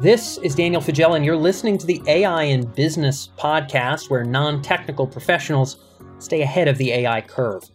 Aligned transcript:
This 0.00 0.38
is 0.44 0.54
Daniel 0.54 0.80
Faggella, 0.80 1.16
and 1.16 1.24
you're 1.24 1.36
listening 1.36 1.76
to 1.76 1.84
the 1.84 2.00
AI 2.06 2.44
in 2.44 2.68
Business 2.68 3.30
podcast, 3.36 4.08
where 4.08 4.22
non 4.22 4.62
technical 4.62 5.08
professionals 5.08 5.78
stay 6.20 6.40
ahead 6.40 6.68
of 6.68 6.78
the 6.78 6.92
AI 6.92 7.20
curve. 7.20 7.68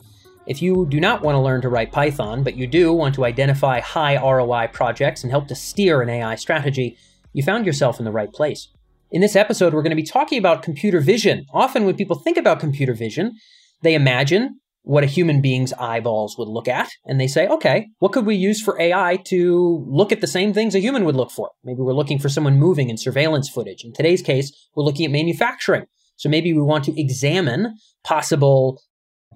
If 0.48 0.62
you 0.62 0.86
do 0.88 1.02
not 1.02 1.22
want 1.22 1.36
to 1.36 1.42
learn 1.42 1.60
to 1.64 1.68
write 1.68 1.92
Python, 1.92 2.42
but 2.42 2.56
you 2.56 2.66
do 2.66 2.94
want 2.94 3.14
to 3.16 3.26
identify 3.26 3.82
high 3.82 4.16
ROI 4.16 4.70
projects 4.72 5.24
and 5.24 5.32
help 5.32 5.50
to 5.50 5.56
steer 5.56 6.02
an 6.02 6.08
AI 6.08 6.36
strategy, 6.36 6.98
you 7.34 7.44
found 7.44 7.66
yourself 7.66 8.00
in 8.00 8.06
the 8.06 8.12
right 8.12 8.32
place. 8.32 8.70
In 9.12 9.20
this 9.20 9.36
episode, 9.36 9.74
we're 9.74 9.82
going 9.82 9.90
to 9.90 9.96
be 9.98 10.04
talking 10.04 10.40
about 10.40 10.64
computer 10.64 11.02
vision. 11.02 11.46
Often, 11.54 11.84
when 11.84 11.98
people 11.98 12.16
think 12.16 12.38
about 12.38 12.62
computer 12.62 12.94
vision, 12.94 13.34
they 13.82 13.96
imagine 13.96 14.62
what 14.84 15.04
a 15.04 15.08
human 15.08 15.42
being's 15.42 15.74
eyeballs 15.74 16.38
would 16.38 16.48
look 16.48 16.68
at. 16.68 16.90
And 17.06 17.20
they 17.20 17.28
say, 17.28 17.48
okay, 17.48 17.88
what 18.00 18.12
could 18.12 18.26
we 18.26 18.36
use 18.36 18.62
for 18.62 18.80
AI 18.80 19.18
to 19.28 19.86
look 19.88 20.12
at 20.12 20.22
the 20.22 20.28
same 20.28 20.54
things 20.54 20.76
a 20.76 20.80
human 20.80 21.06
would 21.06 21.16
look 21.16 21.32
for? 21.32 21.52
Maybe 21.64 21.80
we're 21.82 21.94
looking 21.94 22.20
for 22.20 22.30
someone 22.30 22.60
moving 22.60 22.90
in 22.90 22.98
surveillance 22.98 23.50
footage. 23.50 23.84
In 23.84 23.94
today's 23.94 24.22
case, 24.22 24.52
we're 24.76 24.84
looking 24.84 25.06
at 25.06 25.12
manufacturing. 25.12 25.86
So 26.18 26.30
maybe 26.30 26.54
we 26.54 26.62
want 26.62 26.84
to 26.86 27.00
examine 27.00 27.76
possible 28.04 28.82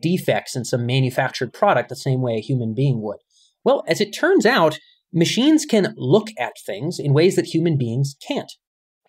defects 0.01 0.55
in 0.55 0.65
some 0.65 0.85
manufactured 0.85 1.53
product 1.53 1.89
the 1.89 1.95
same 1.95 2.21
way 2.21 2.35
a 2.35 2.41
human 2.41 2.73
being 2.73 3.01
would. 3.01 3.17
Well, 3.63 3.83
as 3.87 4.01
it 4.01 4.11
turns 4.11 4.45
out, 4.45 4.79
machines 5.13 5.65
can 5.65 5.93
look 5.97 6.27
at 6.37 6.53
things 6.65 6.99
in 6.99 7.13
ways 7.13 7.35
that 7.35 7.47
human 7.47 7.77
beings 7.77 8.15
can't. 8.25 8.51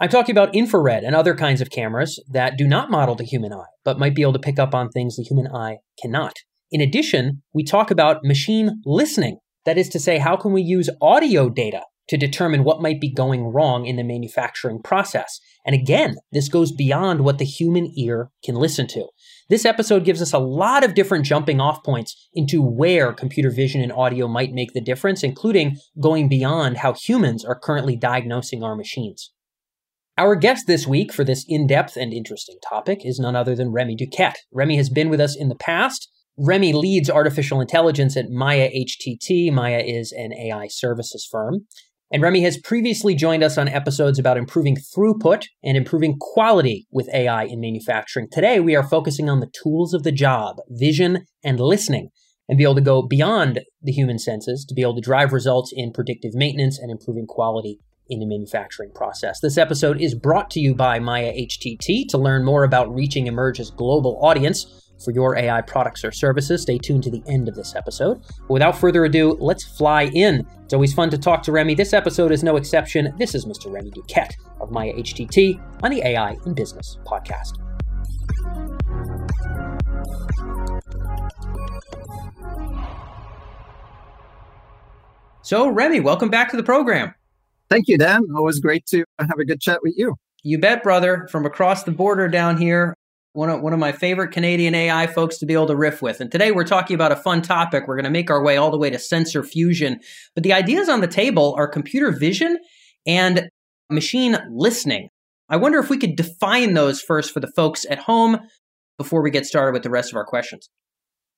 I'm 0.01 0.09
talking 0.09 0.33
about 0.33 0.55
infrared 0.55 1.03
and 1.03 1.17
other 1.17 1.35
kinds 1.35 1.61
of 1.61 1.71
cameras 1.71 2.23
that 2.31 2.57
do 2.57 2.69
not 2.69 2.89
model 2.89 3.17
the 3.17 3.25
human 3.25 3.53
eye, 3.53 3.67
but 3.85 3.99
might 3.99 4.15
be 4.15 4.23
able 4.23 4.35
to 4.35 4.39
pick 4.39 4.57
up 4.57 4.73
on 4.73 4.91
things 4.91 5.17
the 5.17 5.25
human 5.25 5.49
eye 5.49 5.79
cannot. 6.01 6.35
In 6.71 6.81
addition, 6.81 7.43
we 7.53 7.65
talk 7.65 7.91
about 7.91 8.23
machine 8.23 8.81
listening. 8.85 9.39
That 9.65 9.77
is 9.77 9.89
to 9.89 9.99
say, 9.99 10.19
how 10.19 10.37
can 10.37 10.53
we 10.53 10.63
use 10.63 10.89
audio 11.03 11.49
data 11.49 11.83
to 12.11 12.17
determine 12.17 12.63
what 12.63 12.81
might 12.81 13.01
be 13.01 13.13
going 13.13 13.49
wrong 13.49 13.87
in 13.87 13.97
the 13.97 14.05
manufacturing 14.05 14.81
process? 14.83 15.41
And 15.67 15.75
again, 15.75 16.15
this 16.31 16.49
goes 16.49 16.71
beyond 16.71 17.23
what 17.23 17.39
the 17.39 17.45
human 17.45 17.93
ear 17.99 18.31
can 18.45 18.55
listen 18.55 18.87
to. 18.89 19.09
This 19.51 19.65
episode 19.65 20.05
gives 20.05 20.23
us 20.23 20.33
a 20.33 20.39
lot 20.39 20.85
of 20.85 20.95
different 20.95 21.25
jumping 21.25 21.61
off 21.61 21.83
points 21.83 22.29
into 22.33 22.63
where 22.63 23.13
computer 23.13 23.51
vision 23.51 23.83
and 23.83 23.93
audio 23.93 24.29
might 24.29 24.53
make 24.53 24.75
the 24.75 24.81
difference, 24.81 25.25
including 25.25 25.77
going 26.01 26.29
beyond 26.29 26.77
how 26.79 26.93
humans 26.93 27.45
are 27.45 27.59
currently 27.59 27.97
diagnosing 27.97 28.63
our 28.63 28.77
machines. 28.77 29.33
Our 30.19 30.35
guest 30.35 30.67
this 30.67 30.85
week 30.85 31.13
for 31.13 31.23
this 31.23 31.45
in 31.47 31.69
depth 31.69 31.97
and 31.97 32.13
interesting 32.13 32.57
topic 32.69 33.07
is 33.07 33.21
none 33.21 33.37
other 33.37 33.55
than 33.55 33.71
Remy 33.71 33.95
Duquette. 33.95 34.35
Remy 34.53 34.77
has 34.77 34.91
been 34.91 35.11
with 35.11 35.21
us 35.21 35.37
in 35.37 35.49
the 35.49 35.55
past. 35.55 36.11
Remy 36.37 36.73
leads 36.73 37.09
artificial 37.09 37.61
intelligence 37.61 38.17
at 38.17 38.29
Maya 38.29 38.69
HTT. 38.69 39.53
Maya 39.53 39.79
is 39.79 40.11
an 40.11 40.33
AI 40.33 40.67
services 40.67 41.25
firm. 41.31 41.69
And 42.11 42.21
Remy 42.21 42.41
has 42.41 42.59
previously 42.59 43.15
joined 43.15 43.45
us 43.45 43.57
on 43.57 43.69
episodes 43.69 44.19
about 44.19 44.37
improving 44.37 44.77
throughput 44.77 45.45
and 45.63 45.77
improving 45.77 46.17
quality 46.19 46.89
with 46.91 47.09
AI 47.15 47.45
in 47.45 47.61
manufacturing. 47.61 48.27
Today, 48.33 48.59
we 48.59 48.75
are 48.75 48.83
focusing 48.83 49.31
on 49.31 49.39
the 49.39 49.53
tools 49.63 49.95
of 49.95 50.03
the 50.03 50.11
job, 50.11 50.57
vision 50.69 51.27
and 51.45 51.61
listening, 51.61 52.09
and 52.49 52.59
be 52.59 52.65
able 52.65 52.75
to 52.75 52.81
go 52.81 53.03
beyond 53.03 53.61
the 53.81 53.93
human 53.93 54.19
senses 54.19 54.67
to 54.69 54.75
be 54.75 54.83
able 54.83 54.97
to 54.97 55.01
drive 55.01 55.33
results 55.33 55.73
in 55.73 55.93
predictive 55.93 56.35
maintenance 56.35 56.77
and 56.77 56.91
improving 56.91 57.27
quality 57.29 57.79
in 58.09 58.21
the 58.21 58.27
manufacturing 58.27 58.91
process. 58.95 59.41
This 59.41 59.59
episode 59.59 60.01
is 60.01 60.15
brought 60.15 60.51
to 60.53 60.61
you 60.61 60.75
by 60.75 60.99
Maya 60.99 61.33
HTT. 61.33 62.09
To 62.09 62.19
learn 62.19 62.45
more 62.45 62.65
about 62.65 62.93
reaching 62.95 63.27
Emerj's 63.27 63.71
global 63.71 64.19
audience 64.23 64.91
for 65.05 65.13
your 65.13 65.37
AI 65.37 65.61
products 65.63 66.05
or 66.05 66.11
services, 66.11 66.63
stay 66.63 66.79
tuned 66.79 67.05
to 67.05 67.11
the 67.11 67.23
end 67.27 67.49
of 67.49 67.55
this 67.55 67.75
episode. 67.77 68.21
Without 68.49 68.77
further 68.77 69.05
ado, 69.05 69.37
let's 69.41 69.65
fly 69.65 70.05
in. 70.15 70.47
It's 70.65 70.75
always 70.75 70.95
fun 70.95 71.11
to 71.11 71.19
talk 71.19 71.43
to 71.45 71.53
Remy. 71.53 71.75
This 71.75 71.93
episode 71.93 72.33
is 72.33 72.43
no 72.43 72.57
exception. 72.57 73.15
This 73.19 73.35
is 73.35 73.45
Mr. 73.45 73.73
Remy 73.73 73.91
Duquette 73.91 74.35
of 74.61 74.71
Maya 74.71 74.93
HTT 74.95 75.61
on 75.83 75.91
the 75.91 76.03
AI 76.03 76.37
in 76.47 76.55
Business 76.55 76.99
podcast. 77.05 77.53
So, 85.43 85.69
Remy, 85.69 86.01
welcome 86.01 86.29
back 86.29 86.51
to 86.51 86.59
the 86.59 86.63
program. 86.63 87.15
Thank 87.71 87.89
you, 87.89 87.99
Dan. 87.99 88.23
Always 88.35 88.61
great 88.61 88.87
to 88.87 89.05
have 89.19 89.39
a 89.39 89.45
good 89.45 89.61
chat 89.61 89.81
with 89.83 89.95
you. 89.97 90.15
You 90.43 90.59
bet, 90.59 90.83
brother. 90.83 91.29
From 91.31 91.45
across 91.45 91.85
the 91.85 91.91
border 91.91 92.29
down 92.29 92.57
here, 92.57 92.95
one 93.33 93.51
of, 93.51 93.61
one 93.61 93.73
of 93.73 93.79
my 93.79 93.93
favorite 93.93 94.31
Canadian 94.31 94.75
AI 94.75 95.07
folks 95.07 95.39
to 95.39 95.47
be 95.47 95.53
able 95.53 95.67
to 95.67 95.77
riff 95.77 96.01
with. 96.01 96.21
And 96.21 96.33
today 96.33 96.51
we're 96.51 96.65
talking 96.65 96.95
about 96.95 97.13
a 97.13 97.17
fun 97.17 97.43
topic. 97.43 97.87
We're 97.87 97.97
going 97.97 98.05
to 98.05 98.11
make 98.11 98.31
our 98.31 98.43
way 98.43 98.57
all 98.57 98.71
the 98.71 98.79
way 98.79 98.89
to 98.91 98.99
sensor 98.99 99.43
fusion. 99.43 100.01
But 100.35 100.45
the 100.45 100.53
ideas 100.53 100.89
on 100.89 101.01
the 101.01 101.07
table 101.07 101.55
are 101.59 101.69
computer 101.69 102.11
vision 102.11 102.59
and 103.07 103.51
machine 103.91 104.39
listening. 104.51 105.09
I 105.51 105.57
wonder 105.57 105.79
if 105.79 105.91
we 105.91 105.99
could 105.99 106.17
define 106.17 106.75
those 106.75 107.01
first 107.01 107.33
for 107.33 107.41
the 107.41 107.53
folks 107.55 107.85
at 107.91 107.99
home 107.99 108.39
before 108.97 109.23
we 109.23 109.31
get 109.31 109.47
started 109.47 109.73
with 109.73 109.83
the 109.83 109.91
rest 109.91 110.11
of 110.11 110.17
our 110.17 110.25
questions. 110.25 110.69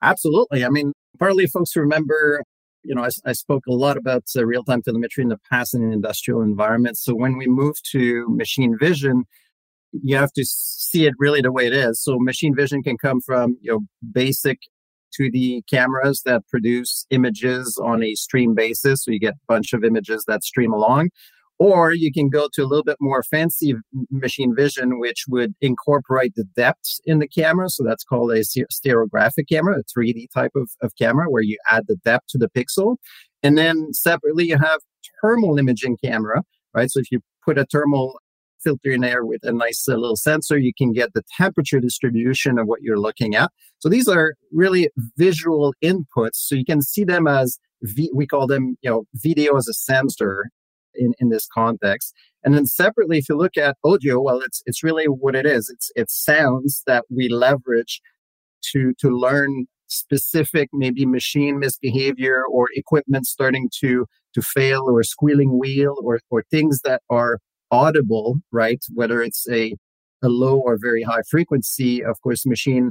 Absolutely. 0.03 0.65
I 0.65 0.69
mean, 0.69 0.93
partly 1.19 1.47
folks 1.47 1.77
remember 1.77 2.43
you 2.83 2.95
know, 2.95 3.05
I, 3.05 3.09
I 3.27 3.33
spoke 3.33 3.67
a 3.67 3.73
lot 3.73 3.97
about 3.97 4.25
uh, 4.37 4.45
real 4.45 4.65
time 4.65 4.83
telemetry 4.83 5.23
in 5.23 5.29
the 5.29 5.39
past 5.51 5.75
in 5.75 5.83
an 5.83 5.93
industrial 5.93 6.43
environment. 6.43 6.97
So 6.97 7.15
when 7.15 7.37
we 7.37 7.47
move 7.47 7.77
to 7.93 8.27
machine 8.29 8.77
vision, 8.79 9.25
you 9.93 10.17
have 10.17 10.33
to 10.33 10.45
see 10.45 11.07
it 11.07 11.15
really 11.19 11.41
the 11.41 11.53
way 11.53 11.67
it 11.67 11.73
is. 11.73 12.03
So 12.03 12.19
machine 12.19 12.55
vision 12.55 12.83
can 12.83 12.97
come 12.97 13.21
from, 13.21 13.59
you 13.61 13.73
know, 13.73 13.81
basic 14.13 14.61
2D 15.19 15.63
cameras 15.69 16.23
that 16.25 16.47
produce 16.49 17.07
images 17.11 17.77
on 17.83 18.03
a 18.03 18.15
stream 18.15 18.55
basis. 18.55 19.05
So 19.05 19.11
you 19.11 19.19
get 19.19 19.35
a 19.35 19.47
bunch 19.49 19.73
of 19.73 19.85
images 19.85 20.25
that 20.29 20.45
stream 20.45 20.73
along. 20.73 21.11
Or 21.61 21.93
you 21.93 22.11
can 22.11 22.31
go 22.31 22.49
to 22.55 22.63
a 22.63 22.65
little 22.65 22.83
bit 22.83 22.97
more 23.01 23.23
fancy 23.23 23.75
machine 24.11 24.57
vision, 24.57 24.99
which 24.99 25.27
would 25.29 25.55
incorporate 25.61 26.35
the 26.35 26.45
depths 26.57 27.03
in 27.05 27.19
the 27.19 27.29
camera. 27.29 27.69
So 27.69 27.85
that's 27.85 28.03
called 28.03 28.33
a 28.33 28.41
stereographic 28.41 29.47
camera, 29.47 29.79
a 29.79 29.85
3D 29.85 30.29
type 30.33 30.53
of, 30.57 30.71
of 30.81 30.95
camera 30.97 31.27
where 31.29 31.43
you 31.43 31.59
add 31.71 31.85
the 31.87 31.97
depth 31.97 32.29
to 32.31 32.39
the 32.39 32.49
pixel. 32.49 32.97
And 33.43 33.59
then 33.59 33.93
separately, 33.93 34.47
you 34.47 34.57
have 34.57 34.81
thermal 35.21 35.59
imaging 35.59 35.99
camera, 36.03 36.43
right? 36.75 36.91
So 36.91 36.99
if 36.99 37.13
you 37.13 37.21
put 37.45 37.59
a 37.59 37.67
thermal 37.67 38.19
filter 38.65 38.93
in 38.93 39.03
there 39.03 39.27
with 39.27 39.45
a 39.45 39.53
nice 39.53 39.87
uh, 39.87 39.97
little 39.97 40.17
sensor, 40.17 40.57
you 40.57 40.73
can 40.77 40.95
get 40.95 41.13
the 41.13 41.23
temperature 41.37 41.79
distribution 41.79 42.59
of 42.59 42.69
what 42.69 42.81
you're 42.81 42.99
looking 42.99 43.35
at. 43.35 43.51
So 43.81 43.91
these 43.91 44.09
are 44.09 44.33
really 44.51 44.89
visual 45.19 45.75
inputs. 45.85 46.37
So 46.37 46.55
you 46.55 46.65
can 46.65 46.81
see 46.81 47.05
them 47.05 47.27
as 47.27 47.59
v- 47.83 48.11
we 48.15 48.27
call 48.27 48.47
them, 48.47 48.79
you 48.81 48.89
know, 48.89 49.05
video 49.15 49.57
as 49.57 49.69
a 49.69 49.75
sensor 49.75 50.51
in, 50.95 51.15
in 51.19 51.31
this 51.31 51.47
context. 51.53 52.15
And 52.43 52.55
then 52.55 52.67
separately, 52.67 53.19
if 53.19 53.29
you 53.29 53.37
look 53.37 53.57
at 53.57 53.77
audio, 53.85 54.21
well, 54.21 54.41
it's 54.41 54.63
it's 54.67 54.83
really 54.83 55.07
what 55.07 55.35
it 55.35 55.47
is. 55.47 55.69
It's 55.69 55.91
it's 55.95 56.25
sounds 56.25 56.83
that 56.87 57.05
we 57.11 57.29
leverage 57.29 58.01
to 58.73 58.95
to 58.99 59.09
learn 59.09 59.67
specific 59.89 60.69
maybe 60.73 61.05
machine 61.05 61.59
misbehavior 61.59 62.45
or 62.45 62.69
equipment 62.75 63.27
starting 63.27 63.69
to 63.81 64.07
to 64.35 64.43
fail 64.43 64.85
or 64.89 65.03
squealing 65.03 65.59
wheel 65.59 65.97
or 66.03 66.21
or 66.31 66.45
things 66.51 66.81
that 66.83 67.03
are 67.11 67.39
audible, 67.71 68.37
right? 68.53 68.83
Whether 68.95 69.23
it's 69.23 69.47
a 69.51 69.75
a 70.23 70.29
low 70.29 70.59
or 70.59 70.79
very 70.81 71.03
high 71.03 71.23
frequency, 71.31 72.05
of 72.05 72.21
course, 72.23 72.45
machine 72.47 72.91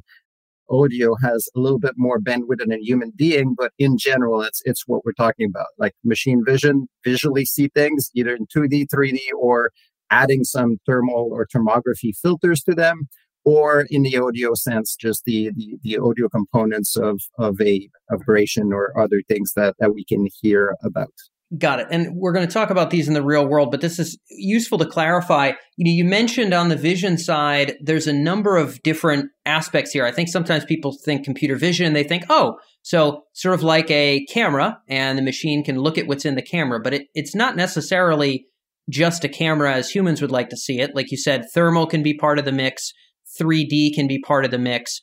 audio 0.70 1.16
has 1.22 1.48
a 1.56 1.60
little 1.60 1.80
bit 1.80 1.94
more 1.98 2.20
bandwidth 2.20 2.60
than 2.60 2.72
a 2.72 2.78
human 2.78 3.12
being, 3.16 3.56
but 3.58 3.72
in 3.78 3.98
general, 3.98 4.42
it's 4.42 4.62
it's 4.66 4.88
what 4.88 5.04
we're 5.06 5.14
talking 5.14 5.48
about. 5.48 5.68
Like 5.78 5.94
machine 6.04 6.44
vision, 6.46 6.88
visually 7.04 7.46
see 7.46 7.70
things 7.70 8.10
either 8.16 8.36
in 8.36 8.48
2D, 8.48 8.88
3D, 8.94 9.20
or 9.38 9.72
adding 10.12 10.44
some 10.44 10.78
thermal 10.86 11.30
or 11.32 11.48
thermography 11.48 12.16
filters 12.16 12.64
to 12.64 12.74
them, 12.74 13.08
or 13.46 13.86
in 13.90 14.04
the 14.04 14.18
audio 14.18 14.54
sense, 14.54 14.96
just 14.96 15.24
the 15.26 15.52
the, 15.56 15.78
the 15.84 15.98
audio 15.98 16.30
components 16.30 16.96
of 16.96 17.22
of 17.38 17.60
a 17.62 17.90
vibration 18.12 18.74
or 18.74 18.98
other 19.00 19.22
things 19.28 19.54
that 19.56 19.76
that 19.80 19.94
we 19.94 20.04
can 20.06 20.28
hear 20.42 20.76
about. 20.84 21.14
Got 21.58 21.80
it. 21.80 21.88
And 21.90 22.16
we're 22.16 22.32
going 22.32 22.48
to 22.48 22.54
talk 22.54 22.70
about 22.70 22.92
these 22.92 23.08
in 23.08 23.16
the 23.16 23.24
real 23.24 23.48
world, 23.48 23.72
but 23.72 23.82
this 23.82 23.98
is 23.98 24.20
useful 24.30 24.78
to 24.78 24.86
clarify. 24.86 25.54
You 25.78 25.86
know, 25.86 25.96
you 25.96 26.06
mentioned 26.06 26.54
on 26.54 26.70
the 26.70 26.76
vision 26.76 27.18
side, 27.18 27.76
there's 27.82 28.06
a 28.06 28.14
number 28.14 28.56
of 28.56 28.80
different 28.84 29.32
aspects 29.48 29.92
here. 29.92 30.06
I 30.06 30.12
think 30.12 30.30
sometimes 30.30 30.64
people 30.64 30.96
think 31.04 31.26
computer 31.26 31.56
vision 31.56 31.88
and 31.88 31.96
they 31.96 32.04
think, 32.04 32.26
oh, 32.30 32.60
so 32.84 33.24
sort 33.34 33.56
of 33.56 33.64
like 33.64 33.90
a 33.90 34.26
camera 34.32 34.80
and 34.88 35.18
the 35.18 35.24
machine 35.24 35.64
can 35.64 35.80
look 35.80 35.98
at 35.98 36.06
what's 36.06 36.24
in 36.24 36.36
the 36.36 36.44
camera, 36.44 36.80
but 36.80 36.94
it, 36.94 37.08
it's 37.16 37.34
not 37.34 37.56
necessarily 37.56 38.46
just 38.88 39.24
a 39.24 39.30
camera 39.30 39.74
as 39.74 39.90
humans 39.90 40.22
would 40.22 40.32
like 40.32 40.50
to 40.50 40.58
see 40.58 40.80
it. 40.80 40.94
Like 40.94 41.10
you 41.10 41.18
said, 41.18 41.46
thermal 41.52 41.88
can 41.88 42.04
be 42.04 42.14
part 42.14 42.38
of 42.38 42.46
the 42.46 42.52
mix, 42.52 42.94
3D 43.42 43.96
can 43.96 44.08
be 44.08 44.20
part 44.20 44.46
of 44.46 44.52
the 44.52 44.60
mix, 44.60 45.02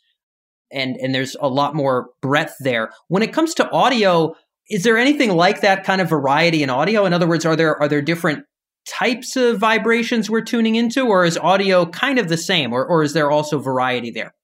and, 0.73 0.97
and 0.97 1.15
there's 1.15 1.37
a 1.41 1.49
lot 1.49 1.75
more 1.75 2.11
breadth 2.23 2.55
there. 2.61 2.91
When 3.09 3.23
it 3.23 3.33
comes 3.33 3.55
to 3.55 3.71
audio, 3.71 4.35
is 4.69 4.83
there 4.83 4.99
anything 4.99 5.31
like 5.31 5.61
that 5.61 5.85
kind 5.85 6.01
of 6.01 6.09
variety 6.09 6.63
in 6.63 6.71
audio? 6.71 7.05
In 7.05 7.13
other 7.13 7.27
words, 7.27 7.45
are 7.47 7.57
there 7.57 7.81
are 7.81 7.89
there 7.89 8.03
different 8.03 8.45
types 8.89 9.37
of 9.37 9.59
vibrations 9.59 10.31
we're 10.31 10.41
tuning 10.41 10.77
into, 10.77 11.07
or 11.07 11.25
is 11.25 11.37
audio 11.39 11.87
kind 11.87 12.19
of 12.19 12.29
the 12.29 12.37
same, 12.37 12.73
or, 12.73 12.87
or 12.87 13.03
is 13.03 13.13
there 13.13 13.31
also 13.31 13.59
variety 13.59 14.11
there? 14.11 14.35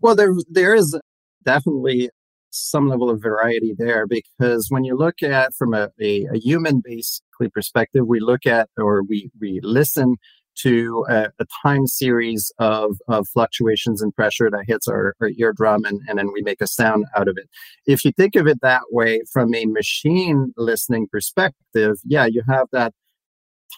Well, 0.00 0.14
there 0.14 0.32
there 0.48 0.74
is 0.74 0.98
definitely 1.44 2.10
some 2.50 2.88
level 2.88 3.10
of 3.10 3.20
variety 3.20 3.74
there 3.76 4.06
because 4.06 4.66
when 4.68 4.84
you 4.84 4.96
look 4.96 5.22
at 5.22 5.52
from 5.54 5.74
a, 5.74 5.88
a, 6.00 6.26
a 6.32 6.38
human 6.38 6.80
basically 6.84 7.48
perspective, 7.52 8.06
we 8.06 8.20
look 8.20 8.46
at 8.46 8.68
or 8.78 9.02
we, 9.02 9.30
we 9.40 9.58
listen 9.62 10.14
to 10.62 11.04
uh, 11.08 11.28
a, 11.38 11.42
a, 11.42 11.46
time 11.62 11.86
series 11.86 12.52
of, 12.58 12.96
of 13.08 13.26
fluctuations 13.28 14.02
in 14.02 14.12
pressure 14.12 14.50
that 14.50 14.64
hits 14.66 14.88
our, 14.88 15.14
our 15.20 15.30
eardrum 15.38 15.84
and, 15.84 16.00
and 16.08 16.18
then 16.18 16.32
we 16.32 16.42
make 16.42 16.60
a 16.60 16.66
sound 16.66 17.04
out 17.16 17.28
of 17.28 17.36
it. 17.36 17.48
If 17.86 18.04
you 18.04 18.12
think 18.12 18.36
of 18.36 18.46
it 18.46 18.60
that 18.62 18.82
way 18.90 19.22
from 19.32 19.54
a 19.54 19.66
machine 19.66 20.52
listening 20.56 21.08
perspective, 21.10 21.96
yeah, 22.04 22.26
you 22.26 22.42
have 22.48 22.68
that 22.72 22.92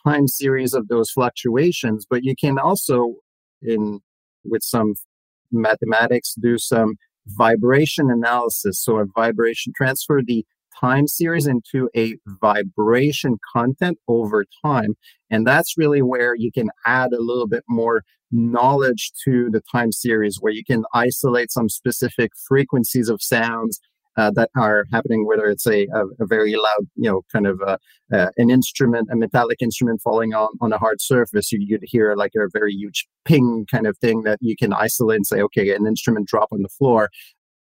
time 0.05 0.29
series 0.29 0.75
of 0.75 0.89
those 0.89 1.11
fluctuations, 1.11 2.07
but 2.09 2.25
you 2.25 2.35
can 2.37 2.59
also 2.59 3.15
in 3.63 4.01
with 4.45 4.63
some 4.63 4.95
mathematics 5.51 6.35
do 6.41 6.59
some 6.59 6.97
vibration 7.27 8.11
analysis. 8.11 8.81
So 8.83 8.99
a 8.99 9.07
vibration 9.07 9.73
transfer 9.75 10.21
the 10.25 10.45
time 10.81 11.07
series 11.07 11.47
into 11.47 11.89
a 11.97 12.17
vibration 12.41 13.39
content 13.53 13.99
over 14.09 14.45
time. 14.65 14.95
And 15.31 15.47
that's 15.47 15.77
really 15.77 16.03
where 16.03 16.35
you 16.35 16.53
can 16.53 16.71
add 16.85 17.13
a 17.13 17.21
little 17.21 17.47
bit 17.47 17.65
more 17.69 18.03
knowledge 18.33 19.13
to 19.25 19.49
the 19.51 19.63
time 19.73 19.93
series, 19.93 20.39
where 20.41 20.53
you 20.53 20.65
can 20.65 20.85
isolate 20.93 21.53
some 21.53 21.69
specific 21.69 22.33
frequencies 22.49 23.09
of 23.09 23.23
sounds 23.23 23.81
uh, 24.17 24.31
that 24.35 24.51
are 24.57 24.87
happening, 24.93 25.27
whether 25.27 25.47
it's 25.47 25.67
a, 25.67 25.87
a, 25.95 26.07
a, 26.21 26.27
very 26.27 26.57
loud, 26.57 26.87
you 26.95 27.11
know, 27.11 27.23
kind 27.31 27.47
of 27.47 27.61
uh, 27.61 27.77
uh, 28.13 28.29
an 28.39 28.51
instrument, 28.51 29.09
a 29.13 29.17
metallic 29.17 29.61
instrument 29.61 30.01
falling 30.03 30.33
on, 30.33 30.49
on 30.61 30.73
a 30.73 30.79
hard 30.79 31.01
surface, 31.01 31.53
you, 31.53 31.67
would 31.71 31.85
hear 31.85 32.15
like 32.17 32.33
a 32.35 32.49
very 32.53 32.73
huge 32.73 33.07
ping 33.25 33.67
kind 33.71 33.87
of 33.87 33.97
thing 33.99 34.23
that 34.23 34.39
you 34.41 34.57
can 34.57 34.73
isolate 34.73 35.17
and 35.17 35.27
say, 35.27 35.41
okay, 35.41 35.75
an 35.75 35.87
instrument 35.87 36.27
drop 36.27 36.49
on 36.51 36.63
the 36.63 36.69
floor 36.69 37.11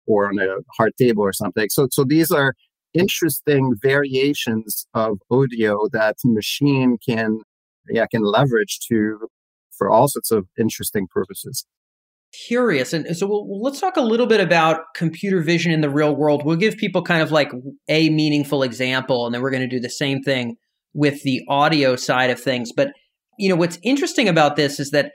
or 0.06 0.28
on 0.28 0.38
a 0.40 0.56
hard 0.76 0.92
table 0.98 1.22
or 1.22 1.32
something. 1.32 1.68
So, 1.70 1.86
so 1.92 2.02
these 2.02 2.32
are 2.32 2.54
interesting 2.94 3.74
variations 3.80 4.86
of 4.94 5.18
audio 5.30 5.88
that 5.92 6.16
machine 6.24 6.98
can 7.06 7.38
yeah 7.88 8.06
can 8.06 8.22
leverage 8.22 8.78
to 8.88 9.28
for 9.70 9.90
all 9.90 10.08
sorts 10.08 10.30
of 10.30 10.46
interesting 10.58 11.06
purposes. 11.10 11.66
Curious 12.46 12.92
and 12.92 13.16
so 13.16 13.26
we'll, 13.26 13.62
let's 13.62 13.80
talk 13.80 13.96
a 13.96 14.02
little 14.02 14.26
bit 14.26 14.40
about 14.40 14.94
computer 14.94 15.42
vision 15.42 15.70
in 15.70 15.82
the 15.82 15.90
real 15.90 16.16
world. 16.16 16.44
We'll 16.44 16.56
give 16.56 16.76
people 16.76 17.02
kind 17.02 17.22
of 17.22 17.30
like 17.30 17.52
a 17.88 18.08
meaningful 18.10 18.62
example 18.62 19.26
and 19.26 19.34
then 19.34 19.42
we're 19.42 19.50
going 19.50 19.68
to 19.68 19.76
do 19.76 19.80
the 19.80 19.90
same 19.90 20.22
thing 20.22 20.56
with 20.94 21.22
the 21.22 21.42
audio 21.48 21.96
side 21.96 22.30
of 22.30 22.40
things. 22.40 22.72
But 22.74 22.92
you 23.38 23.48
know 23.48 23.56
what's 23.56 23.78
interesting 23.82 24.28
about 24.28 24.56
this 24.56 24.80
is 24.80 24.90
that 24.90 25.12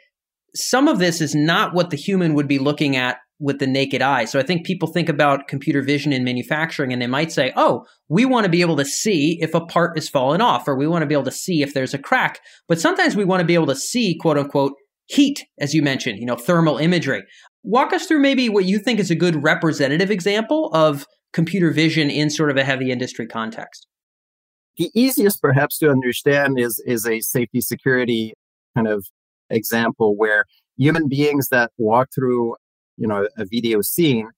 some 0.56 0.88
of 0.88 1.00
this 1.00 1.22
is 1.22 1.36
not 1.36 1.74
what 1.74 1.90
the 1.90 1.98
human 1.98 2.34
would 2.34 2.48
be 2.48 2.60
looking 2.60 2.96
at 2.96 3.18
with 3.40 3.60
the 3.60 3.68
naked 3.68 4.02
eye. 4.02 4.26
So 4.26 4.40
I 4.40 4.44
think 4.44 4.66
people 4.66 4.88
think 4.88 5.10
about 5.10 5.48
computer 5.48 5.82
vision 5.82 6.12
in 6.12 6.24
manufacturing 6.24 6.92
and 6.92 7.02
they 7.02 7.08
might 7.08 7.32
say, 7.32 7.54
oh, 7.56 7.86
we 8.10 8.26
want 8.26 8.46
to 8.46 8.50
be 8.50 8.62
able 8.62 8.78
to 8.78 8.86
see 8.86 9.38
if 9.42 9.54
a 9.54 9.66
part 9.66 9.98
is 9.98 10.10
falling 10.10 10.42
off 10.42 10.68
or 10.68 10.76
we 10.76 10.88
want 10.88 11.04
to 11.04 11.08
be 11.08 11.14
able 11.14 11.24
to 11.26 11.32
see 11.32 11.62
if 11.62 11.74
there's 11.74 11.94
a 11.94 12.00
crack. 12.00 12.40
But 12.68 12.80
sometimes 12.80 13.16
we 13.16 13.26
want 13.26 13.42
to 13.42 13.46
be 13.46 13.54
able 13.54 13.68
to 13.68 13.76
see, 13.76 14.18
quote 14.18 14.38
unquote, 14.38 14.74
heat, 15.06 15.46
as 15.60 15.74
you 15.74 15.82
mentioned, 15.82 16.20
you 16.20 16.26
know, 16.26 16.36
thermal 16.36 16.78
imagery. 16.78 17.24
Walk 17.64 17.94
us 17.94 18.08
through 18.08 18.20
maybe 18.20 18.50
what 18.50 18.66
you 18.66 18.80
think 18.80 19.00
is 19.00 19.12
a 19.12 19.16
good 19.16 19.44
representative 19.44 20.10
example 20.10 20.70
of 20.74 21.06
computer 21.34 21.72
vision 21.72 22.10
in 22.10 22.30
sort 22.30 22.50
of 22.50 22.58
a 22.58 22.64
heavy 22.64 22.92
industry 22.92 23.28
context. 23.28 23.88
The 24.78 24.90
easiest 24.94 25.42
perhaps 25.42 25.78
to 25.80 25.90
understand 25.90 26.60
is 26.60 26.82
is 26.86 27.06
a 27.06 27.20
safety 27.20 27.62
security 27.62 28.34
kind 28.76 28.88
of 28.88 29.06
example 29.50 30.16
where 30.16 30.46
human 30.78 31.08
beings 31.08 31.48
that 31.50 31.72
walk 31.78 32.10
through 32.14 32.56
you 32.98 33.08
know 33.08 33.28
a 33.38 33.46
video 33.46 33.82
scene 33.82 34.30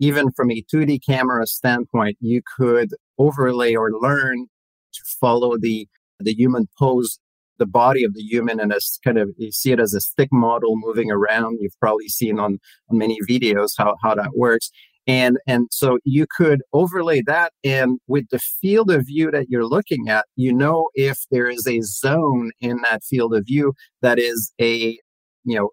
even 0.00 0.30
from 0.32 0.50
a 0.50 0.62
2d 0.72 1.00
camera 1.04 1.46
standpoint 1.46 2.16
you 2.20 2.40
could 2.56 2.94
overlay 3.18 3.74
or 3.74 3.90
learn 3.92 4.46
to 4.92 5.00
follow 5.20 5.56
the 5.58 5.88
the 6.20 6.34
human 6.34 6.68
pose 6.78 7.18
the 7.58 7.66
body 7.66 8.04
of 8.04 8.14
the 8.14 8.22
human 8.22 8.60
and 8.60 8.72
as 8.72 8.98
kind 9.04 9.18
of 9.18 9.30
you 9.36 9.52
see 9.52 9.72
it 9.72 9.80
as 9.80 9.92
a 9.92 10.00
stick 10.00 10.28
model 10.32 10.76
moving 10.76 11.10
around. 11.10 11.58
You've 11.60 11.78
probably 11.80 12.08
seen 12.08 12.38
on, 12.38 12.58
many 12.90 13.18
videos 13.28 13.72
how, 13.76 13.96
how 14.02 14.14
that 14.14 14.36
works. 14.36 14.70
And 15.06 15.38
and 15.46 15.68
so 15.70 15.98
you 16.04 16.26
could 16.36 16.62
overlay 16.72 17.22
that 17.22 17.52
and 17.64 17.98
with 18.06 18.28
the 18.30 18.38
field 18.38 18.90
of 18.90 19.06
view 19.06 19.30
that 19.30 19.48
you're 19.48 19.66
looking 19.66 20.10
at 20.10 20.26
you 20.36 20.52
know 20.52 20.90
if 20.94 21.16
there 21.30 21.48
is 21.48 21.66
a 21.66 21.80
zone 21.80 22.50
in 22.60 22.82
that 22.82 23.02
field 23.02 23.34
of 23.34 23.46
view 23.46 23.72
that 24.02 24.18
is 24.18 24.52
a 24.60 24.98
you 25.44 25.56
know 25.56 25.70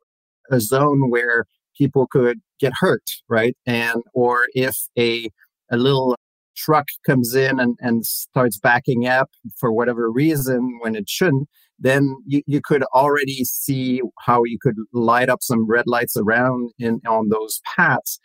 a 0.51 0.62
zone 0.62 1.09
where 1.09 1.45
people 1.77 2.07
could 2.07 2.39
get 2.60 2.74
hurt, 2.80 3.04
right? 3.30 3.56
And 3.66 4.01
or 4.13 4.48
if 4.54 4.75
a 4.98 5.30
a 5.72 5.77
little 5.77 6.16
truck 6.56 6.88
comes 7.06 7.36
in 7.36 7.60
and, 7.60 7.77
and 7.81 8.06
starts 8.06 8.57
backing 8.57 9.07
up 9.07 9.30
for 9.57 9.72
whatever 9.72 10.10
reason 10.10 10.80
when 10.81 10.95
it 10.95 11.10
shouldn't, 11.10 11.50
then 11.80 12.16
you, 12.25 12.42
you 12.48 12.62
could 12.63 12.83
already 12.94 13.44
see 13.44 14.01
how 14.22 14.44
you 14.45 14.57
could 14.62 14.75
light 14.94 15.30
up 15.30 15.39
some 15.42 15.68
red 15.68 15.86
lights 15.88 16.16
around 16.16 16.72
in 16.80 17.01
on 17.07 17.30
those 17.30 17.60
paths 17.75 18.19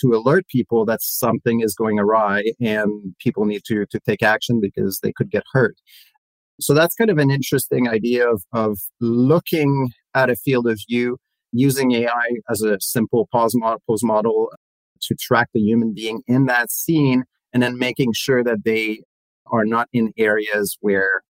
to 0.00 0.14
alert 0.14 0.46
people 0.48 0.84
that 0.84 1.02
something 1.02 1.60
is 1.60 1.74
going 1.74 1.98
awry 1.98 2.44
and 2.60 3.14
people 3.20 3.44
need 3.44 3.62
to 3.66 3.84
to 3.90 4.00
take 4.00 4.22
action 4.22 4.60
because 4.60 5.00
they 5.02 5.12
could 5.12 5.30
get 5.30 5.42
hurt. 5.52 5.76
So 6.60 6.74
that's 6.74 6.94
kind 6.94 7.10
of 7.10 7.18
an 7.18 7.30
interesting 7.30 7.88
idea 7.88 8.28
of 8.28 8.42
of 8.52 8.78
looking 9.00 9.90
at 10.14 10.30
a 10.30 10.36
field 10.36 10.66
of 10.66 10.80
view 10.88 11.18
using 11.52 11.92
AI 11.92 12.30
as 12.50 12.62
a 12.62 12.78
simple 12.80 13.28
pose 13.32 13.54
model, 13.54 13.82
pose 13.86 14.02
model 14.02 14.50
to 15.00 15.14
track 15.14 15.48
the 15.54 15.60
human 15.60 15.94
being 15.94 16.22
in 16.26 16.46
that 16.46 16.70
scene 16.70 17.24
and 17.52 17.62
then 17.62 17.78
making 17.78 18.12
sure 18.12 18.44
that 18.44 18.64
they 18.64 19.02
are 19.46 19.64
not 19.64 19.88
in 19.92 20.12
areas 20.18 20.76
where 20.80 21.22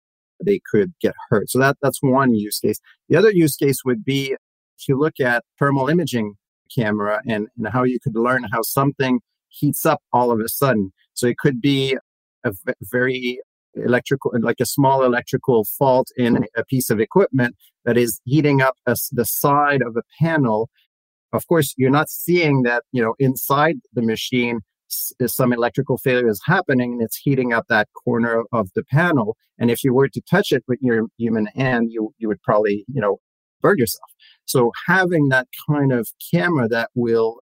they 0.45 0.61
could 0.71 0.93
get 1.01 1.15
hurt. 1.29 1.51
So 1.51 1.59
that, 1.59 1.77
that's 1.83 2.03
one 2.03 2.35
use 2.35 2.59
case. 2.59 2.79
The 3.09 3.17
other 3.17 3.31
use 3.31 3.57
case 3.57 3.85
would 3.85 4.05
be 4.05 4.33
if 4.79 4.89
you 4.89 4.99
look 4.99 5.21
at 5.21 5.45
thermal 5.59 5.89
imaging 5.89 6.35
camera 6.75 7.21
and, 7.27 7.49
and 7.57 7.69
how 7.69 7.85
you 7.85 7.99
could 8.01 8.15
learn 8.15 8.45
how 8.53 8.63
something 8.63 9.21
heats 9.49 9.87
up 9.87 10.03
all 10.13 10.31
of 10.31 10.41
a 10.41 10.49
sudden. 10.49 10.93
So 11.15 11.27
it 11.27 11.39
could 11.39 11.61
be 11.61 11.97
a 12.45 12.53
very 12.83 13.41
electrical, 13.75 14.33
like 14.41 14.61
a 14.61 14.67
small 14.67 15.05
electrical 15.05 15.65
fault 15.65 16.09
in 16.17 16.45
a 16.57 16.65
piece 16.65 16.91
of 16.91 17.01
equipment 17.01 17.57
that 17.89 17.97
is 17.97 18.21
heating 18.25 18.61
up 18.61 18.77
a, 18.87 18.95
the 19.13 19.25
side 19.25 19.81
of 19.81 19.97
a 19.97 20.03
panel. 20.23 20.69
Of 21.33 21.47
course, 21.47 21.73
you're 21.79 21.89
not 21.89 22.11
seeing 22.11 22.63
that, 22.65 22.83
you 22.93 23.03
know, 23.03 23.15
inside 23.19 23.77
the 23.95 24.03
machine, 24.03 24.61
some 24.89 25.55
electrical 25.55 25.97
failure 25.97 26.29
is 26.29 26.39
happening 26.45 26.93
and 26.93 27.03
it's 27.03 27.17
heating 27.17 27.55
up 27.55 27.65
that 27.71 27.89
corner 28.05 28.43
of 28.53 28.69
the 28.75 28.85
panel. 28.85 29.39
And 29.59 29.71
if 29.71 29.83
you 29.83 29.95
were 29.95 30.09
to 30.11 30.21
touch 30.31 30.53
it 30.53 30.65
with 30.69 30.79
your 30.83 31.07
human 31.17 31.47
hand, 31.57 31.89
you, 31.91 32.13
you 32.19 32.29
would 32.29 32.43
probably, 32.43 32.85
you 32.93 33.01
know, 33.01 33.21
burn 33.63 33.79
yourself. 33.79 34.11
So 34.45 34.71
having 34.87 35.31
that 35.31 35.49
kind 35.67 35.91
of 35.91 36.11
camera 36.31 36.69
that 36.69 36.91
will 36.95 37.39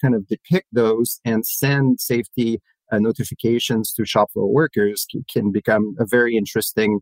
kind 0.00 0.14
of 0.14 0.26
depict 0.28 0.68
those 0.72 1.20
and 1.26 1.46
send 1.46 2.00
safety 2.00 2.58
uh, 2.90 2.98
notifications 2.98 3.92
to 3.92 4.06
shop 4.06 4.32
floor 4.32 4.50
workers 4.50 5.06
can, 5.10 5.26
can, 5.30 5.52
become 5.52 5.94
a 6.00 6.06
very 6.06 6.38
interesting 6.38 7.00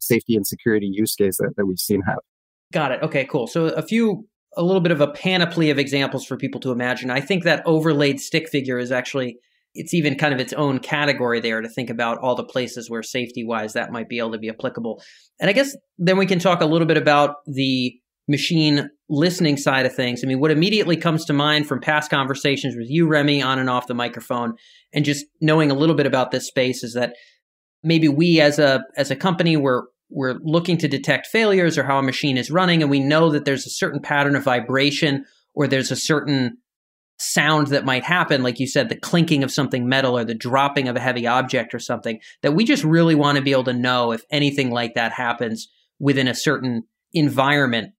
safety 0.00 0.34
and 0.34 0.46
security 0.46 0.90
use 0.90 1.14
case 1.14 1.36
that, 1.38 1.54
that 1.56 1.66
we've 1.66 1.78
seen 1.78 2.02
have. 2.02 2.18
Got 2.74 2.90
it. 2.90 3.02
Okay, 3.02 3.24
cool. 3.24 3.46
So 3.46 3.66
a 3.66 3.82
few, 3.82 4.26
a 4.56 4.62
little 4.64 4.80
bit 4.80 4.90
of 4.90 5.00
a 5.00 5.06
panoply 5.06 5.70
of 5.70 5.78
examples 5.78 6.26
for 6.26 6.36
people 6.36 6.60
to 6.62 6.72
imagine. 6.72 7.08
I 7.08 7.20
think 7.20 7.44
that 7.44 7.62
overlaid 7.64 8.18
stick 8.18 8.48
figure 8.48 8.78
is 8.78 8.90
actually, 8.90 9.36
it's 9.76 9.94
even 9.94 10.16
kind 10.16 10.34
of 10.34 10.40
its 10.40 10.52
own 10.52 10.80
category 10.80 11.38
there 11.38 11.60
to 11.60 11.68
think 11.68 11.88
about 11.88 12.18
all 12.18 12.34
the 12.34 12.42
places 12.42 12.90
where 12.90 13.04
safety 13.04 13.44
wise 13.44 13.74
that 13.74 13.92
might 13.92 14.08
be 14.08 14.18
able 14.18 14.32
to 14.32 14.38
be 14.38 14.48
applicable. 14.48 15.00
And 15.38 15.48
I 15.48 15.52
guess 15.52 15.76
then 15.98 16.18
we 16.18 16.26
can 16.26 16.40
talk 16.40 16.62
a 16.62 16.66
little 16.66 16.88
bit 16.88 16.96
about 16.96 17.36
the 17.46 17.94
machine 18.26 18.90
listening 19.08 19.56
side 19.56 19.86
of 19.86 19.94
things. 19.94 20.22
I 20.24 20.26
mean, 20.26 20.40
what 20.40 20.50
immediately 20.50 20.96
comes 20.96 21.24
to 21.26 21.32
mind 21.32 21.68
from 21.68 21.80
past 21.80 22.10
conversations 22.10 22.74
with 22.76 22.90
you, 22.90 23.06
Remy, 23.06 23.40
on 23.40 23.60
and 23.60 23.70
off 23.70 23.86
the 23.86 23.94
microphone, 23.94 24.54
and 24.92 25.04
just 25.04 25.26
knowing 25.40 25.70
a 25.70 25.74
little 25.74 25.94
bit 25.94 26.06
about 26.06 26.32
this 26.32 26.48
space 26.48 26.82
is 26.82 26.94
that 26.94 27.14
maybe 27.84 28.08
we 28.08 28.40
as 28.40 28.58
a 28.58 28.82
as 28.96 29.12
a 29.12 29.16
company 29.16 29.56
we're 29.56 29.82
we're 30.10 30.38
looking 30.42 30.78
to 30.78 30.88
detect 30.88 31.26
failures 31.26 31.76
or 31.78 31.84
how 31.84 31.98
a 31.98 32.02
machine 32.02 32.36
is 32.36 32.50
running, 32.50 32.82
and 32.82 32.90
we 32.90 33.00
know 33.00 33.30
that 33.30 33.44
there's 33.44 33.66
a 33.66 33.70
certain 33.70 34.00
pattern 34.00 34.36
of 34.36 34.44
vibration 34.44 35.24
or 35.54 35.66
there's 35.66 35.90
a 35.90 35.96
certain 35.96 36.58
sound 37.18 37.68
that 37.68 37.84
might 37.84 38.04
happen, 38.04 38.42
like 38.42 38.58
you 38.58 38.66
said, 38.66 38.88
the 38.88 38.96
clinking 38.96 39.44
of 39.44 39.52
something 39.52 39.88
metal 39.88 40.18
or 40.18 40.24
the 40.24 40.34
dropping 40.34 40.88
of 40.88 40.96
a 40.96 41.00
heavy 41.00 41.26
object 41.26 41.74
or 41.74 41.78
something, 41.78 42.20
that 42.42 42.52
we 42.52 42.64
just 42.64 42.84
really 42.84 43.14
want 43.14 43.36
to 43.36 43.42
be 43.42 43.52
able 43.52 43.64
to 43.64 43.72
know 43.72 44.12
if 44.12 44.22
anything 44.30 44.70
like 44.70 44.94
that 44.94 45.12
happens 45.12 45.68
within 46.00 46.26
a 46.26 46.34
certain 46.34 46.82
environment 47.12 47.92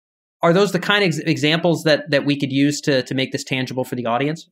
are 0.46 0.54
those 0.54 0.72
the 0.72 0.80
kind 0.80 1.04
of 1.04 1.20
examples 1.26 1.84
that 1.84 2.10
that 2.12 2.24
we 2.24 2.40
could 2.40 2.52
use 2.52 2.80
to 2.82 3.02
to 3.04 3.16
make 3.16 3.32
this 3.32 3.44
tangible 3.44 3.84
for 3.84 3.96
the 3.96 4.06
audience? 4.06 4.48